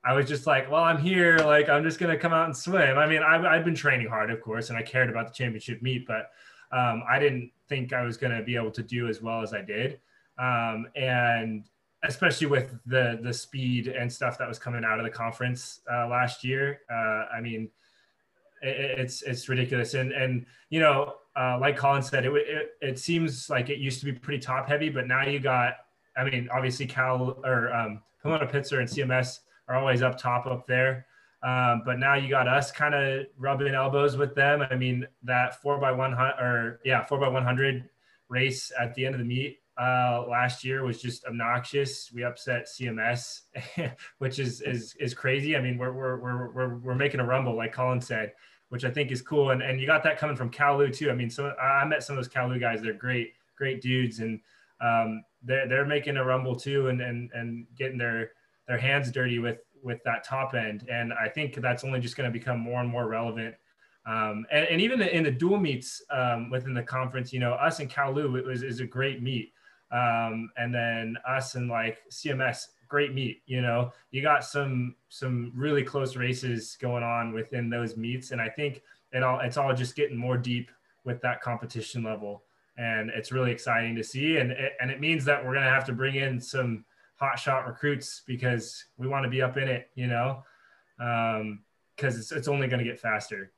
[0.04, 1.38] I was just like, well, I'm here.
[1.38, 2.98] Like, I'm just going to come out and swim.
[2.98, 5.82] I mean, I've, I've been training hard, of course, and I cared about the championship
[5.84, 6.32] meet, but
[6.72, 9.54] um, I didn't think I was going to be able to do as well as
[9.54, 10.00] I did.
[10.40, 11.66] Um, and
[12.04, 16.08] especially with the the speed and stuff that was coming out of the conference uh,
[16.08, 17.70] last year, uh, I mean,
[18.62, 19.94] it's it's ridiculous.
[19.94, 24.00] And and you know, uh, like Collin said, it, it it seems like it used
[24.00, 25.76] to be pretty top heavy, but now you got,
[26.18, 30.68] I mean, obviously Cal or um, Pomona Pitzer and CMS are always up top up
[30.68, 31.06] there.
[31.44, 34.62] Um, but now you got us kind of rubbing elbows with them.
[34.70, 37.90] I mean, that four by one hundred or yeah, four by one hundred
[38.30, 42.12] race at the end of the meet uh, last year was just obnoxious.
[42.14, 43.42] We upset CMS,
[44.20, 45.56] which is is is crazy.
[45.56, 48.34] I mean, we're we're we're we're, we're making a rumble, like Collin said,
[48.72, 49.52] which I think is cool.
[49.52, 51.12] And and you got that coming from Cal Lu too.
[51.12, 52.82] I mean, so I met some of those Cal Lu guys.
[52.82, 54.40] They're great, great dudes, and
[54.80, 58.32] um, they're they're making a rumble too, and and and getting their
[58.70, 60.88] their hands dirty with with that top end.
[60.90, 63.56] And I think that's only just going to become more and more relevant.
[64.06, 67.80] Um, and, and, even in the dual meets um, within the conference, you know, us
[67.80, 69.54] and Cal Lu it was is a great meet.
[69.92, 73.42] Um, and then us and like CMS, great meet.
[73.46, 78.42] You know, you got some some really close races going on within those meets, and
[78.42, 78.84] I think
[79.14, 80.70] it all it's all just getting more deep
[81.06, 82.44] with that competition level,
[82.78, 84.38] and it's really exciting to see.
[84.38, 86.84] And it, and it means that we're gonna have to bring in some
[87.16, 90.44] hot shot recruits because we want to be up in it, you know,
[90.98, 91.60] because um,
[92.02, 93.52] it's, it's only going to get faster.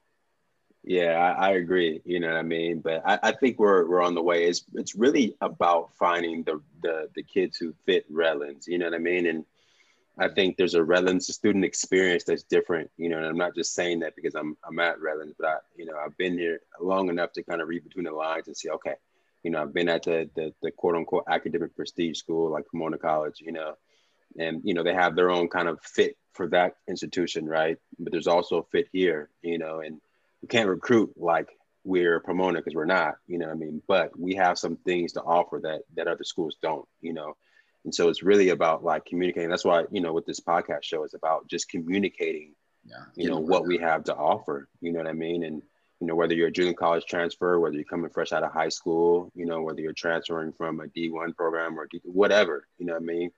[0.83, 2.01] Yeah, I, I, agree.
[2.03, 2.81] You know what I mean?
[2.81, 4.43] But I, I, think we're, we're on the way.
[4.43, 8.93] It's, it's really about finding the, the, the kids who fit Redlands, you know what
[8.93, 9.27] I mean?
[9.27, 9.45] And
[10.19, 13.73] I think there's a Redlands student experience that's different, you know, and I'm not just
[13.73, 17.09] saying that because I'm, I'm at Redlands, but I, you know, I've been here long
[17.09, 18.95] enough to kind of read between the lines and see, okay,
[19.43, 22.97] you know, I've been at the, the, the quote unquote academic prestige school like Pomona
[22.97, 23.75] College, you know,
[24.37, 27.77] and, you know, they have their own kind of fit for that institution, right?
[27.99, 30.01] But there's also a fit here, you know, and
[30.43, 31.47] we can't recruit like
[31.85, 33.81] we're Pomona because we're not, you know I mean?
[33.87, 37.35] But we have some things to offer that, that other schools don't, you know?
[37.85, 39.49] And so it's really about like communicating.
[39.49, 43.39] That's why, you know, what this podcast show is about just communicating, yeah, you know,
[43.39, 45.43] what we have to offer, you know what I mean?
[45.43, 45.61] And,
[46.01, 48.69] you know, whether you're a junior college transfer, whether you're coming fresh out of high
[48.69, 52.93] school, you know, whether you're transferring from a D1 program or D, whatever, you know
[52.93, 53.31] what I mean?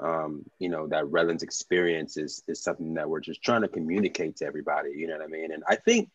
[0.00, 4.36] Um, you know, that Redlands experience is, is something that we're just trying to communicate
[4.38, 5.52] to everybody, you know what I mean?
[5.52, 6.08] And I think,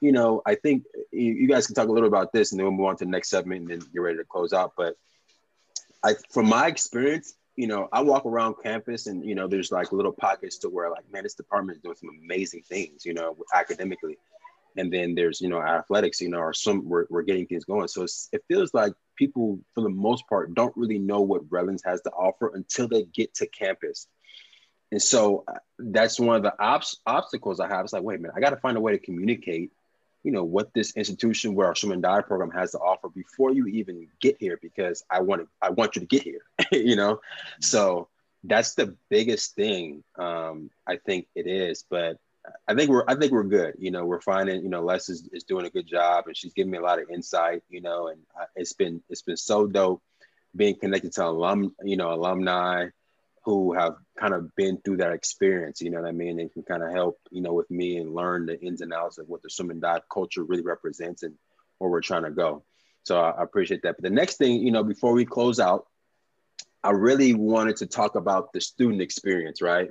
[0.00, 2.66] you know, I think you, you guys can talk a little about this and then
[2.66, 4.72] we'll move on to the next segment and then get ready to close out.
[4.76, 4.96] But
[6.04, 9.92] I, from my experience, you know, I walk around campus and, you know, there's like
[9.92, 13.36] little pockets to where like, man, this department is doing some amazing things, you know,
[13.54, 14.16] academically.
[14.76, 17.88] And then there's you know athletics you know or some we're, we're getting things going.
[17.88, 22.00] So it feels like people for the most part don't really know what Redlands has
[22.02, 24.06] to offer until they get to campus.
[24.90, 27.84] And so uh, that's one of the ob- obstacles i have.
[27.84, 29.72] It's like wait a minute i got to find a way to communicate
[30.24, 33.66] you know what this institution where our and dive program has to offer before you
[33.66, 36.42] even get here because i want to i want you to get here
[36.72, 37.20] you know
[37.60, 38.08] so
[38.44, 40.02] that's the biggest thing.
[40.16, 42.18] Um, I think it is, but
[42.66, 43.74] I think we're I think we're good.
[43.78, 46.52] You know, we're finding you know Les is, is doing a good job, and she's
[46.52, 47.62] giving me a lot of insight.
[47.68, 48.20] You know, and
[48.56, 50.02] it's been it's been so dope
[50.56, 52.88] being connected to alum you know alumni
[53.44, 55.80] who have kind of been through that experience.
[55.80, 56.36] You know what I mean?
[56.36, 59.18] They can kind of help you know with me and learn the ins and outs
[59.18, 61.34] of what the swim and dive culture really represents and
[61.78, 62.64] where we're trying to go.
[63.04, 63.96] So I, I appreciate that.
[63.96, 65.86] But the next thing you know, before we close out,
[66.82, 69.90] I really wanted to talk about the student experience, right?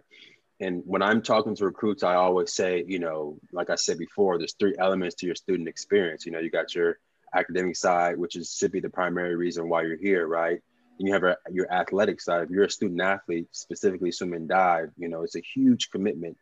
[0.60, 4.38] and when I'm talking to recruits, I always say, you know, like I said before,
[4.38, 6.26] there's three elements to your student experience.
[6.26, 6.98] You know, you got your
[7.34, 10.60] academic side, which is should be the primary reason why you're here, right?
[11.00, 12.44] And you have a, your athletic side.
[12.44, 16.38] If you're a student athlete, specifically swim and dive, you know, it's a huge commitment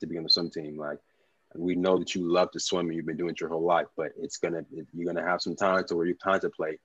[0.00, 0.76] to be on the swim team.
[0.76, 0.98] Like,
[1.54, 3.88] we know that you love to swim and you've been doing it your whole life,
[3.96, 6.80] but it's gonna you're gonna have some time to where you contemplate,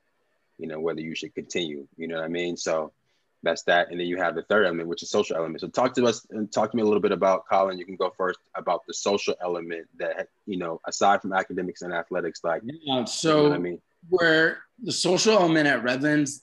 [0.57, 1.87] you know, whether you should continue.
[1.97, 2.57] You know what I mean?
[2.57, 2.91] So
[3.43, 3.91] that's that.
[3.91, 5.61] And then you have the third element, which is social element.
[5.61, 7.77] So talk to us and talk to me a little bit about Collin.
[7.77, 11.93] You can go first about the social element that you know, aside from academics and
[11.93, 13.05] athletics, like yeah.
[13.05, 16.41] So you know I mean, where the social element at Redlands,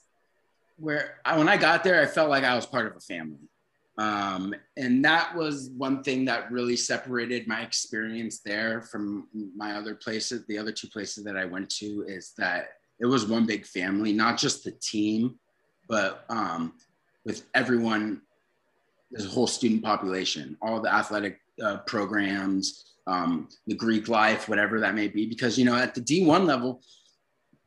[0.83, 3.49] where I, when I got there, I felt like I was part of a family.
[3.97, 9.95] Um, and that was one thing that really separated my experience there from my other
[9.95, 10.45] places.
[10.47, 14.11] The other two places that I went to is that it was one big family,
[14.11, 15.39] not just the team,
[15.87, 16.73] but um,
[17.23, 18.21] with everyone,
[19.11, 24.79] there's a whole student population, all the athletic uh, programs, um, the Greek life, whatever
[24.81, 25.27] that may be.
[25.27, 26.81] Because, you know, at the D1 level,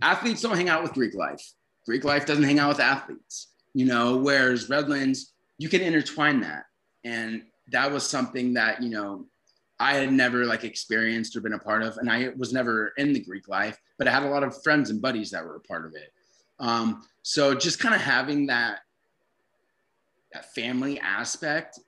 [0.02, 1.42] athletes don't hang out with Greek life.
[1.86, 6.64] Greek life doesn't hang out with athletes, you know, whereas Redlands, you can intertwine that.
[7.04, 9.26] And that was something that, you know,
[9.78, 11.96] I had never like experienced or been a part of.
[11.98, 14.90] And I was never in the Greek life, but I had a lot of friends
[14.90, 16.12] and buddies that were a part of it.
[16.58, 18.80] Um, so just kind of having that
[20.32, 21.78] that family aspect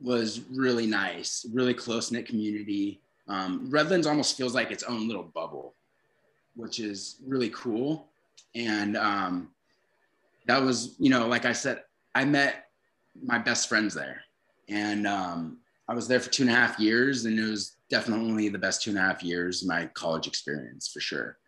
[0.00, 3.00] was really nice, really close knit community.
[3.28, 5.74] Um, Redlands almost feels like its own little bubble,
[6.54, 8.08] which is really cool.
[8.54, 9.50] And um,
[10.46, 11.82] that was, you know, like I said,
[12.14, 12.66] I met
[13.24, 14.22] my best friends there,
[14.68, 18.48] and um, I was there for two and a half years, and it was definitely
[18.48, 21.38] the best two and a half years my college experience for sure.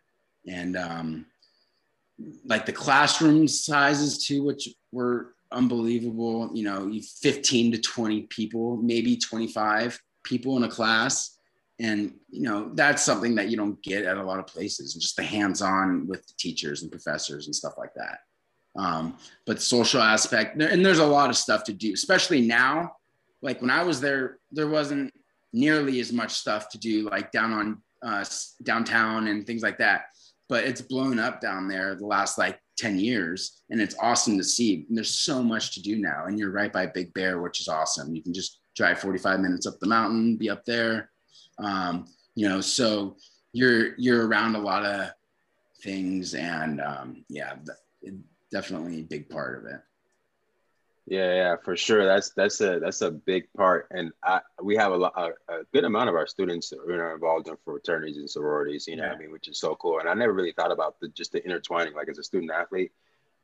[0.47, 1.27] And um,
[2.45, 6.51] like the classroom sizes too, which were unbelievable.
[6.53, 6.93] You know,
[7.23, 11.34] 15 to 20 people, maybe 25 people in a class.
[11.81, 15.03] And, you know, that's something that you don't get at a lot of places, and
[15.03, 18.19] just the hands on with the teachers and professors and stuff like that.
[18.77, 22.93] Um, but social aspect, and there's a lot of stuff to do, especially now.
[23.43, 25.13] Like when I was there, there wasn't
[25.53, 28.25] nearly as much stuff to do, like down on uh,
[28.63, 30.07] downtown and things like that
[30.49, 34.45] but it's blown up down there the last like 10 years and it's awesome to
[34.45, 37.61] see and there's so much to do now and you're right by big bear which
[37.61, 41.11] is awesome you can just drive 45 minutes up the mountain be up there
[41.59, 43.17] um, you know so
[43.53, 45.11] you're you're around a lot of
[45.83, 47.55] things and um, yeah
[48.51, 49.81] definitely a big part of it
[51.07, 52.07] yeah, yeah, for sure.
[52.07, 55.65] That's that's a that's a big part, and I, we have a, lot, a, a
[55.73, 58.87] good amount of our students are involved in fraternities and sororities.
[58.87, 59.13] You know, yeah.
[59.13, 59.99] I mean, which is so cool.
[59.99, 61.93] And I never really thought about the just the intertwining.
[61.93, 62.93] Like as a student athlete,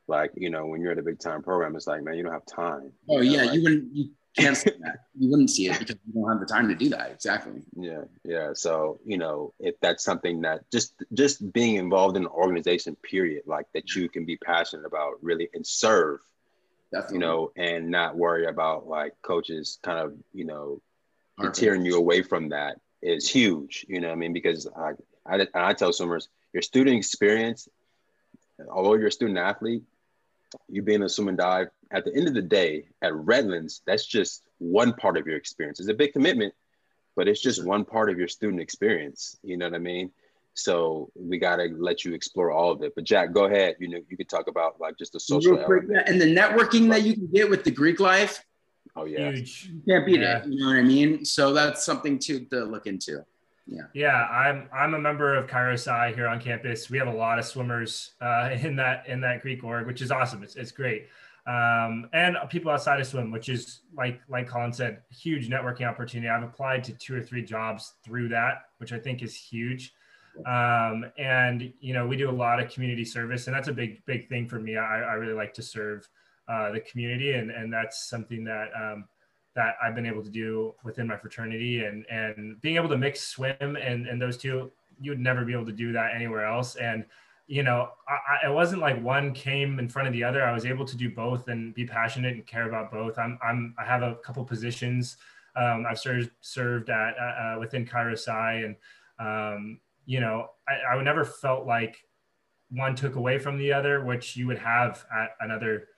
[0.07, 2.33] like you know, when you're at a big time program, it's like, man, you don't
[2.33, 2.93] have time.
[3.07, 4.99] Oh know, yeah, like, you wouldn't you can't see that.
[5.17, 7.11] You wouldn't see it because you don't have the time to do that.
[7.11, 7.61] Exactly.
[7.75, 8.51] Yeah, yeah.
[8.53, 13.43] So you know, if that's something that just just being involved in an organization, period,
[13.45, 16.19] like that you can be passionate about, really, and serve
[16.91, 17.15] Definitely.
[17.15, 20.81] you know, and not worry about like coaches kind of, you know,
[21.53, 23.85] tearing you away from that is huge.
[23.87, 24.33] You know I mean?
[24.33, 24.91] Because I,
[25.25, 27.69] I, I tell swimmers, your student experience,
[28.69, 29.83] although you're a student athlete,
[30.67, 34.05] you being a swim and dive, at the end of the day, at Redlands, that's
[34.05, 35.79] just one part of your experience.
[35.79, 36.53] It's a big commitment,
[37.15, 39.37] but it's just one part of your student experience.
[39.43, 40.11] You know what I mean?
[40.53, 42.93] So we got to let you explore all of it.
[42.95, 43.75] But Jack, go ahead.
[43.79, 46.89] You know, you could talk about like just the social quick, yeah, and the networking
[46.89, 48.43] that you can get with the Greek life.
[48.95, 49.71] Oh yeah, huge.
[49.71, 50.39] You can't beat yeah.
[50.39, 50.47] it.
[50.47, 51.23] You know what I mean?
[51.23, 53.23] So that's something to, to look into.
[53.71, 53.83] Yeah.
[53.93, 56.89] Yeah, I'm I'm a member of Chi Rho Psi here on campus.
[56.89, 60.11] We have a lot of swimmers uh, in that in that Greek org, which is
[60.11, 60.43] awesome.
[60.43, 61.07] It's it's great.
[61.47, 66.29] Um, and people outside of swim, which is like like Collin said, huge networking opportunity.
[66.29, 69.93] I've applied to two or three jobs through that, which I think is huge
[70.45, 74.03] um, and you know we do a lot of community service and that's a big
[74.05, 76.07] big thing for me i, I really like to serve
[76.47, 79.05] uh, the community and and that's something that um,
[79.55, 83.21] that i've been able to do within my fraternity and and being able to mix
[83.21, 86.75] swim and and those two you would never be able to do that anywhere else
[86.75, 87.05] and
[87.51, 90.41] you know, I, it wasn't like one came in front of the other.
[90.41, 93.19] I was able to do both and be passionate and care about both.
[93.19, 95.17] I'm, I'm, I have a couple positions.
[95.57, 98.75] Um, I've served served at uh, within Chi Psi, and
[99.19, 101.97] um, you know, I, I never felt like
[102.69, 105.89] one took away from the other, which you would have at another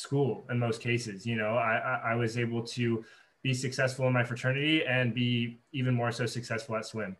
[0.00, 1.26] school in most cases.
[1.26, 3.04] You know, I, I, was able to
[3.42, 7.16] be successful in my fraternity and be even more so successful at swim.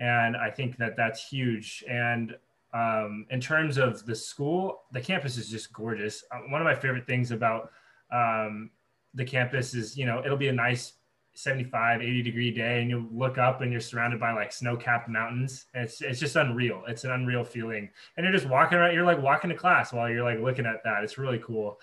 [0.00, 1.84] And I think that that's huge.
[1.88, 2.34] And
[2.74, 6.24] um, in terms of the school, the campus is just gorgeous.
[6.30, 7.70] Uh, one of my favorite things about
[8.10, 8.70] um,
[9.14, 10.94] the campus is, you know, it'll be a nice
[11.34, 15.08] 75, 80 degree day and you look up and you're surrounded by like snow capped
[15.08, 15.66] mountains.
[15.74, 16.82] It's, it's just unreal.
[16.88, 17.88] It's an unreal feeling.
[18.16, 20.84] And you're just walking around, you're like walking to class while you're like looking at
[20.84, 21.04] that.
[21.04, 21.78] It's really cool.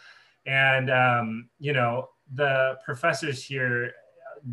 [0.45, 3.91] And, um, you know, the professors here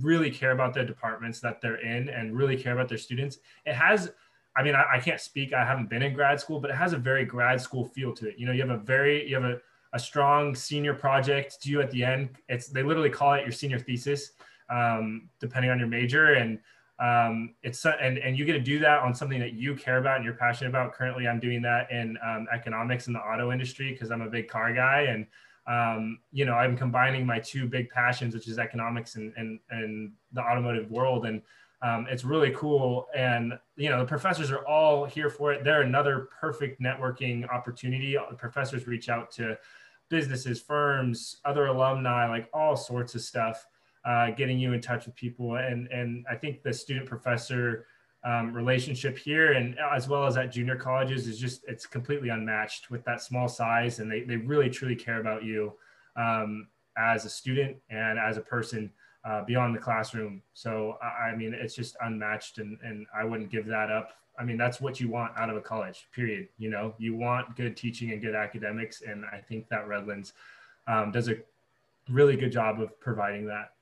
[0.02, 3.38] really care about the departments that they're in and really care about their students.
[3.64, 4.10] It has
[4.56, 5.52] I mean, I, I, can't speak.
[5.52, 8.28] I haven't been in grad school, but it has a very grad school feel to
[8.28, 8.38] it.
[8.38, 9.60] You know, you have a very, you have a,
[9.92, 12.30] a strong senior project due at the end.
[12.48, 14.32] It's they literally call it your senior thesis,
[14.70, 16.58] um, depending on your major, and
[16.98, 20.16] um, it's and and you get to do that on something that you care about
[20.16, 20.94] and you're passionate about.
[20.94, 24.48] Currently, I'm doing that in um, economics in the auto industry because I'm a big
[24.48, 25.26] car guy, and
[25.66, 30.12] um, you know, I'm combining my two big passions, which is economics and and and
[30.32, 31.42] the automotive world, and
[31.82, 33.06] um, it's really cool.
[33.14, 35.64] And you know the professors are all here for it.
[35.64, 38.16] They're another perfect networking opportunity.
[38.30, 39.58] The professors reach out to
[40.08, 43.66] businesses firms other alumni like all sorts of stuff
[44.04, 45.56] uh, getting you in touch with people.
[45.56, 47.86] And and i think the student professor
[48.26, 52.90] um, relationship here and as well as at junior colleges is just it's completely unmatched
[52.90, 55.72] with that small size and they, they really truly care about you
[56.16, 56.66] um,
[56.98, 58.90] as a student and as a person
[59.26, 60.40] uh, beyond the classroom.
[60.54, 64.12] So I, mean, it's just unmatched, and and I wouldn't give that up.
[64.38, 66.06] I mean, that's what you want out of a college.
[66.14, 66.48] Period.
[66.58, 70.32] You know, you want good teaching and good academics, and I think that Redlands
[70.86, 71.36] um, does a
[72.08, 73.72] really good job of providing that.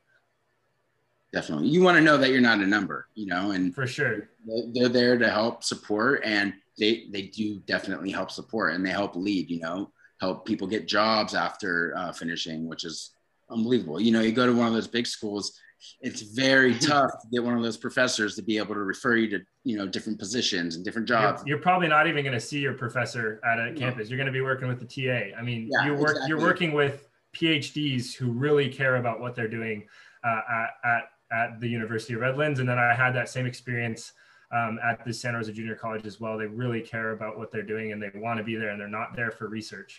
[1.35, 4.29] Definitely, you want to know that you're not a number, you know, and for sure,
[4.73, 9.17] they're there to help support, and they they do definitely help support, and they help
[9.17, 13.11] lead, you know, help people get jobs after uh, finishing, which is
[13.51, 14.01] unbelievable.
[14.01, 15.59] You know, you go to one of those big schools,
[16.01, 19.29] it's very tough to get one of those professors to be able to refer you
[19.31, 21.43] to, you know, different positions and different jobs.
[21.45, 24.09] You're, you're probably not even going to see your professor at a campus.
[24.09, 25.37] You're going to be working with the TA.
[25.37, 26.29] I mean, yeah, you work, exactly.
[26.29, 29.87] you're working with PhDs who really care about what they're doing
[30.25, 31.03] uh, at, at,
[31.35, 32.61] at the University of Redlands.
[32.61, 34.13] And then I had that same experience
[34.53, 36.39] um, at the Santa Rosa Junior College as well.
[36.39, 38.89] They really care about what they're doing and they want to be there and they're
[38.89, 39.99] not there for research.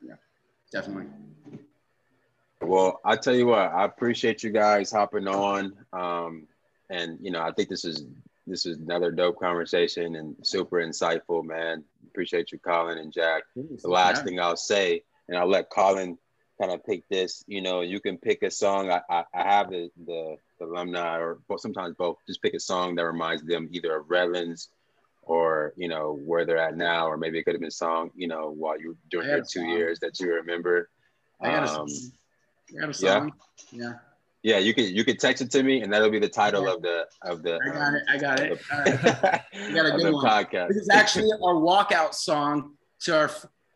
[0.00, 0.14] Yeah,
[0.70, 1.06] definitely.
[2.60, 5.74] Well, I tell you what, I appreciate you guys hopping on.
[5.92, 6.46] Um,
[6.90, 8.04] and you know, I think this is
[8.46, 11.84] this is another dope conversation and super insightful, man.
[12.08, 13.42] Appreciate you, Collin and Jack.
[13.54, 16.18] The last thing I'll say, and I'll let Collin
[16.60, 17.44] kind of pick this.
[17.46, 18.90] You know, you can pick a song.
[18.90, 22.16] I, I, I have the, the, the alumni, or sometimes both.
[22.26, 24.68] Just pick a song that reminds them either of Redlands
[25.22, 28.10] or you know where they're at now, or maybe it could have been a song
[28.16, 30.88] you know while you during your two years that you remember.
[31.40, 31.86] I got um,
[32.76, 33.32] I got a song.
[33.70, 33.82] Yeah.
[33.82, 33.92] yeah.
[34.44, 36.82] Yeah, you could you could text it to me, and that'll be the title of
[36.82, 37.60] the of the.
[37.64, 38.02] I got um, it.
[38.08, 38.58] I got it.
[38.58, 39.42] The, right.
[39.74, 40.24] got a good one.
[40.24, 40.68] Podcast.
[40.68, 43.30] This is actually our walkout song to our.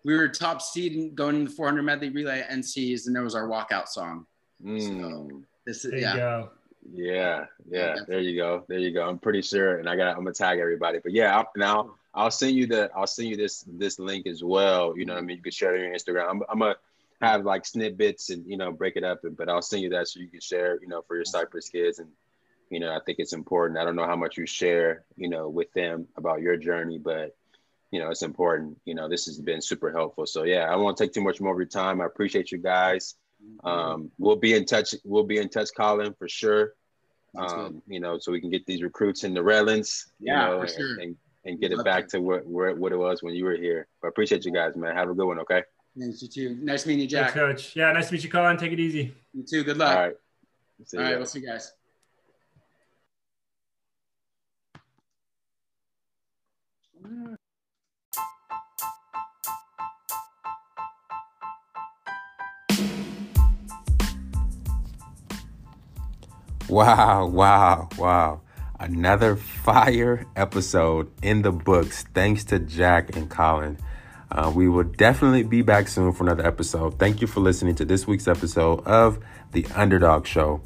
[0.05, 3.37] We were top seed going in the 400 medley relay at NCs, and there was
[3.37, 4.27] our walkout song.
[4.65, 5.01] Mm.
[5.01, 6.47] So this is yeah.
[6.93, 7.97] Yeah, yeah.
[8.07, 8.65] There you go.
[8.69, 9.09] There you go.
[9.09, 10.17] I'm pretty sure, and I got.
[10.17, 10.99] I'm gonna tag everybody.
[11.03, 12.91] But yeah, I'll, now I'll send you the.
[12.95, 14.97] I'll send you this this link as well.
[14.97, 15.39] You know what I mean?
[15.39, 16.31] You can share it on your Instagram.
[16.31, 16.77] I'm, I'm a
[17.21, 20.09] have like snippets and you know break it up and, but i'll send you that
[20.09, 22.09] so you can share you know for your cypress kids and
[22.71, 25.49] you know i think it's important i don't know how much you share you know
[25.49, 27.35] with them about your journey but
[27.91, 30.99] you know it's important you know this has been super helpful so yeah i won't
[30.99, 33.15] take too much more of your time i appreciate you guys
[33.65, 36.75] um, we'll be in touch we'll be in touch collin for sure
[37.39, 40.61] um, you know so we can get these recruits in the redlands yeah you know,
[40.61, 40.93] for sure.
[40.93, 43.57] and, and, and get it back to what, where, what it was when you were
[43.57, 45.63] here but I appreciate you guys man have a good one okay
[45.97, 46.59] Nice to you too.
[46.63, 47.33] Nice meeting you, Jack.
[47.33, 47.77] Thanks, Coach.
[47.77, 48.59] Yeah, nice to meet you, Collin.
[48.59, 49.15] Take it easy.
[49.33, 49.65] You too.
[49.65, 49.97] Good luck.
[49.97, 50.17] All right.
[50.85, 51.17] See All right.
[51.17, 51.73] We'll see you guys.
[66.69, 68.41] Wow, wow, wow.
[68.81, 72.05] Another fire episode in the books.
[72.13, 73.79] Thanks to Jack and Collin.
[74.33, 76.99] Uh, we will definitely be back soon for another episode.
[76.99, 79.21] Thank you for listening to this week's episode of
[79.53, 80.61] The UnderDAWG Show.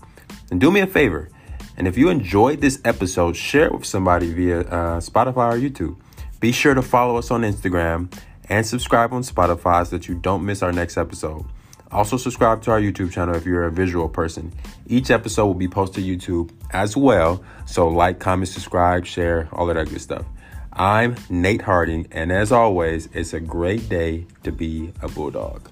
[0.50, 1.28] And do me a favor,
[1.76, 5.96] and if you enjoyed this episode, share it with somebody via uh, Spotify or YouTube.
[6.40, 8.12] Be sure to follow us on Instagram
[8.48, 11.44] and subscribe on Spotify so that you don't miss our next episode.
[11.92, 14.52] Also, subscribe to our YouTube channel if you're a visual person.
[14.86, 17.42] Each episode will be posted to YouTube as well.
[17.66, 20.24] So, like, comment, subscribe, share, all of that good stuff.
[20.72, 25.69] I'm Nate Harding, and as always, it's a great day to be a Bulldog.